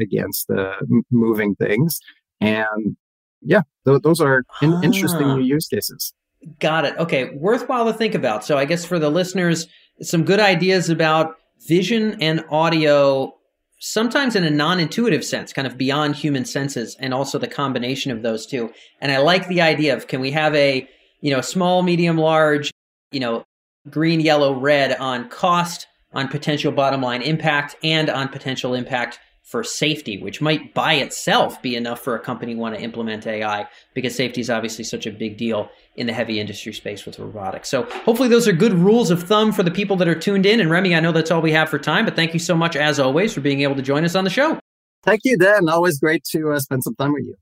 against 0.00 0.48
the 0.48 0.72
moving 1.10 1.54
things. 1.56 2.00
And 2.40 2.96
yeah, 3.42 3.62
th- 3.86 4.02
those 4.02 4.20
are 4.20 4.44
in- 4.62 4.72
ah. 4.74 4.82
interesting 4.82 5.26
new 5.28 5.42
use 5.42 5.66
cases. 5.66 6.12
Got 6.58 6.86
it. 6.86 6.96
Okay. 6.98 7.30
Worthwhile 7.34 7.86
to 7.86 7.92
think 7.92 8.14
about. 8.14 8.44
So 8.44 8.56
I 8.56 8.64
guess 8.64 8.84
for 8.84 8.98
the 8.98 9.10
listeners, 9.10 9.66
some 10.00 10.24
good 10.24 10.40
ideas 10.40 10.88
about 10.88 11.36
vision 11.66 12.16
and 12.22 12.42
audio, 12.50 13.34
sometimes 13.78 14.34
in 14.34 14.44
a 14.44 14.50
non 14.50 14.80
intuitive 14.80 15.24
sense, 15.24 15.52
kind 15.52 15.66
of 15.66 15.76
beyond 15.76 16.16
human 16.16 16.44
senses, 16.44 16.96
and 16.98 17.12
also 17.12 17.38
the 17.38 17.46
combination 17.46 18.10
of 18.10 18.22
those 18.22 18.46
two. 18.46 18.72
And 19.00 19.12
I 19.12 19.18
like 19.18 19.48
the 19.48 19.60
idea 19.60 19.94
of 19.94 20.06
can 20.06 20.20
we 20.20 20.30
have 20.30 20.54
a, 20.54 20.88
you 21.20 21.30
know, 21.30 21.42
small, 21.42 21.82
medium, 21.82 22.16
large, 22.16 22.70
you 23.12 23.20
know, 23.20 23.44
green, 23.90 24.20
yellow, 24.20 24.58
red 24.58 24.96
on 24.96 25.28
cost, 25.28 25.86
on 26.12 26.28
potential 26.28 26.72
bottom 26.72 27.02
line 27.02 27.20
impact, 27.20 27.76
and 27.82 28.08
on 28.08 28.28
potential 28.28 28.72
impact 28.72 29.18
for 29.50 29.64
safety, 29.64 30.16
which 30.22 30.40
might 30.40 30.72
by 30.74 30.94
itself 30.94 31.60
be 31.60 31.74
enough 31.74 32.00
for 32.00 32.14
a 32.14 32.20
company 32.20 32.54
want 32.54 32.76
to 32.76 32.80
implement 32.80 33.26
AI 33.26 33.66
because 33.94 34.14
safety 34.14 34.40
is 34.40 34.48
obviously 34.48 34.84
such 34.84 35.06
a 35.06 35.10
big 35.10 35.36
deal 35.36 35.68
in 35.96 36.06
the 36.06 36.12
heavy 36.12 36.38
industry 36.38 36.72
space 36.72 37.04
with 37.04 37.18
robotics. 37.18 37.68
So 37.68 37.82
hopefully 38.04 38.28
those 38.28 38.46
are 38.46 38.52
good 38.52 38.72
rules 38.72 39.10
of 39.10 39.24
thumb 39.24 39.50
for 39.50 39.64
the 39.64 39.70
people 39.70 39.96
that 39.96 40.06
are 40.06 40.14
tuned 40.14 40.46
in. 40.46 40.60
And 40.60 40.70
Remy, 40.70 40.94
I 40.94 41.00
know 41.00 41.10
that's 41.10 41.32
all 41.32 41.42
we 41.42 41.50
have 41.50 41.68
for 41.68 41.80
time, 41.80 42.04
but 42.04 42.14
thank 42.14 42.32
you 42.32 42.38
so 42.38 42.54
much 42.54 42.76
as 42.76 43.00
always 43.00 43.34
for 43.34 43.40
being 43.40 43.62
able 43.62 43.74
to 43.74 43.82
join 43.82 44.04
us 44.04 44.14
on 44.14 44.22
the 44.22 44.30
show. 44.30 44.60
Thank 45.02 45.22
you, 45.24 45.36
Dan. 45.36 45.68
Always 45.68 45.98
great 45.98 46.22
to 46.30 46.52
uh, 46.52 46.60
spend 46.60 46.84
some 46.84 46.94
time 46.94 47.12
with 47.12 47.24
you. 47.24 47.34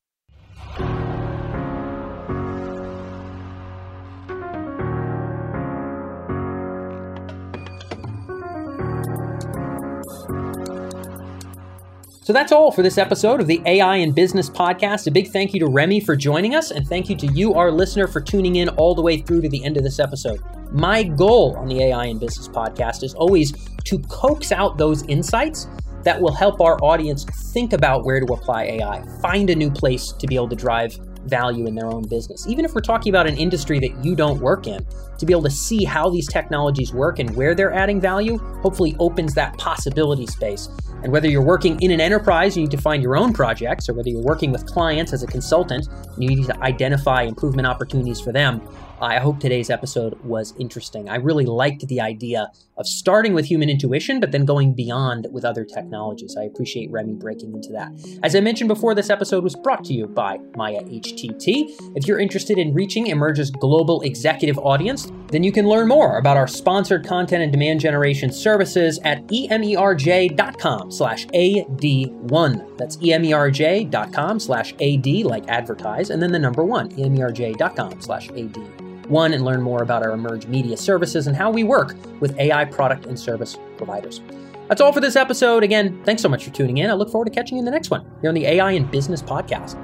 So 12.29 12.35
that's 12.35 12.53
all 12.53 12.71
for 12.71 12.83
this 12.83 12.99
episode 12.99 13.41
of 13.41 13.47
the 13.47 13.63
AI 13.65 13.97
and 13.97 14.15
Business 14.15 14.51
podcast. 14.51 15.07
A 15.07 15.11
big 15.11 15.31
thank 15.31 15.55
you 15.55 15.61
to 15.61 15.67
Remy 15.67 16.01
for 16.01 16.15
joining 16.15 16.55
us, 16.55 16.71
and 16.71 16.87
thank 16.87 17.09
you 17.09 17.17
to 17.17 17.27
you, 17.29 17.55
our 17.55 17.73
listener, 17.73 18.07
for 18.07 18.21
tuning 18.21 18.57
in 18.57 18.69
all 18.69 18.95
the 18.95 19.01
way 19.01 19.17
through 19.17 19.41
to 19.41 19.49
the 19.49 19.65
end 19.65 19.79
of 19.79 19.83
this 19.83 19.99
episode. 19.99 20.39
My 20.71 21.05
goal 21.05 21.57
on 21.57 21.69
the 21.69 21.85
AI 21.85 22.05
and 22.05 22.21
Business 22.21 22.47
podcast 22.47 23.03
is 23.03 23.15
always 23.15 23.53
to 23.85 23.99
coax 24.11 24.53
out 24.53 24.77
those 24.77 25.05
insights 25.05 25.69
that 26.03 26.21
will 26.21 26.35
help 26.35 26.61
our 26.61 26.77
audience 26.85 27.25
think 27.55 27.73
about 27.73 28.05
where 28.05 28.21
to 28.21 28.31
apply 28.35 28.65
AI, 28.65 29.03
find 29.23 29.49
a 29.49 29.57
new 29.57 29.71
place 29.71 30.13
to 30.13 30.27
be 30.27 30.35
able 30.35 30.51
to 30.51 30.57
drive 30.57 30.99
value 31.29 31.67
in 31.67 31.75
their 31.75 31.87
own 31.87 32.07
business. 32.09 32.47
Even 32.49 32.65
if 32.65 32.75
we're 32.75 32.81
talking 32.81 33.11
about 33.11 33.27
an 33.27 33.37
industry 33.37 33.79
that 33.79 34.05
you 34.05 34.17
don't 34.17 34.41
work 34.41 34.67
in, 34.67 34.85
to 35.19 35.27
be 35.27 35.33
able 35.33 35.43
to 35.43 35.51
see 35.51 35.85
how 35.85 36.09
these 36.09 36.29
technologies 36.29 36.93
work 36.93 37.19
and 37.19 37.35
where 37.37 37.55
they're 37.55 37.75
adding 37.75 38.01
value 38.01 38.39
hopefully 38.63 38.95
opens 38.99 39.35
that 39.35 39.57
possibility 39.59 40.27
space. 40.27 40.69
And 41.03 41.13
whether 41.13 41.29
you're 41.29 41.43
working 41.43 41.81
in 41.81 41.91
an 41.91 42.01
enterprise, 42.01 42.57
you 42.57 42.63
need 42.63 42.71
to 42.73 42.77
find 42.77 43.03
your 43.03 43.17
own 43.17 43.33
projects, 43.33 43.89
or 43.89 43.95
whether 43.95 44.09
you're 44.09 44.23
working 44.23 44.51
with 44.51 44.67
clients 44.67 45.13
as 45.13 45.23
a 45.23 45.27
consultant, 45.27 45.87
you 46.17 46.29
need 46.29 46.47
to 46.47 46.63
identify 46.63 47.23
improvement 47.23 47.69
opportunities 47.69 48.21
for 48.21 48.33
them. 48.33 48.61
I 49.01 49.19
hope 49.19 49.39
today's 49.39 49.71
episode 49.71 50.21
was 50.25 50.55
interesting. 50.59 51.09
I 51.09 51.17
really 51.17 51.47
liked 51.47 51.87
the 51.87 52.01
idea 52.01 52.51
of 52.77 52.87
starting 52.87 53.33
with 53.33 53.45
human 53.45 53.71
intuition, 53.71 54.19
but 54.19 54.33
then 54.33 54.45
going 54.45 54.75
beyond 54.75 55.29
with 55.31 55.45
other 55.45 55.65
technologies. 55.65 56.37
I 56.37 56.45
appreciate 56.45 56.91
Remy 56.91 57.15
breaking 57.15 57.53
into 57.53 57.71
that. 57.73 57.93
As 58.23 58.35
I 58.35 58.41
mentioned 58.41 58.69
before, 58.69 58.95
this 58.95 59.11
episode 59.11 59.45
was 59.45 59.55
brought 59.55 59.85
to 59.85 59.93
you 59.93 60.07
by 60.07 60.39
Maya 60.57 60.83
HTT. 60.83 61.97
If 61.97 62.07
you're 62.07 62.19
interested 62.19 62.59
in 62.59 62.75
reaching 62.75 63.07
Emerj's 63.07 63.51
global 63.51 64.01
executive 64.03 64.59
audience, 64.59 65.13
then 65.29 65.45
you 65.45 65.53
can 65.53 65.69
learn 65.69 65.87
more 65.87 66.19
about 66.19 66.37
our 66.37 66.49
sponsored 66.49 67.07
content 67.07 67.43
and 67.43 67.53
demand 67.53 67.81
generation 67.81 68.33
services 68.33 68.99
at 69.05 69.25
emerj.com 69.29 70.91
slash 70.91 71.27
AD1. 71.29 72.79
That's 72.79 72.97
emerj.com 72.97 74.41
slash 74.41 74.75
AD, 74.81 75.07
like 75.07 75.49
advertise, 75.49 76.11
and 76.11 76.21
then 76.21 76.33
the 76.33 76.39
number 76.39 76.65
one, 76.65 76.91
emerj.com 76.91 78.01
slash 78.01 78.29
AD 78.31 78.88
one 79.09 79.33
and 79.33 79.45
learn 79.45 79.63
more 79.63 79.83
about 79.83 80.03
our 80.03 80.11
Emerj 80.11 80.47
Media 80.49 80.77
services 80.77 81.27
and 81.27 81.37
how 81.37 81.51
we 81.51 81.65
work 81.65 81.95
with 82.21 82.39
AI 82.39 82.65
product 82.65 83.07
and 83.07 83.19
service 83.19 83.57
providers. 83.77 84.21
That's 84.69 84.81
all 84.81 84.93
for 84.93 85.01
this 85.01 85.17
episode. 85.17 85.63
Again, 85.63 86.03
thanks 86.05 86.21
so 86.21 86.29
much 86.29 86.45
for 86.45 86.51
tuning 86.51 86.79
in. 86.79 86.91
I 86.91 86.93
look 86.93 87.11
forward 87.11 87.25
to 87.25 87.31
catching 87.31 87.57
you 87.57 87.61
in 87.61 87.65
the 87.65 87.71
next 87.71 87.91
one 87.91 88.05
here 88.21 88.29
on 88.29 88.35
the 88.35 88.45
AI 88.45 88.73
and 88.73 88.91
Business 88.91 89.23
podcast. 89.23 89.83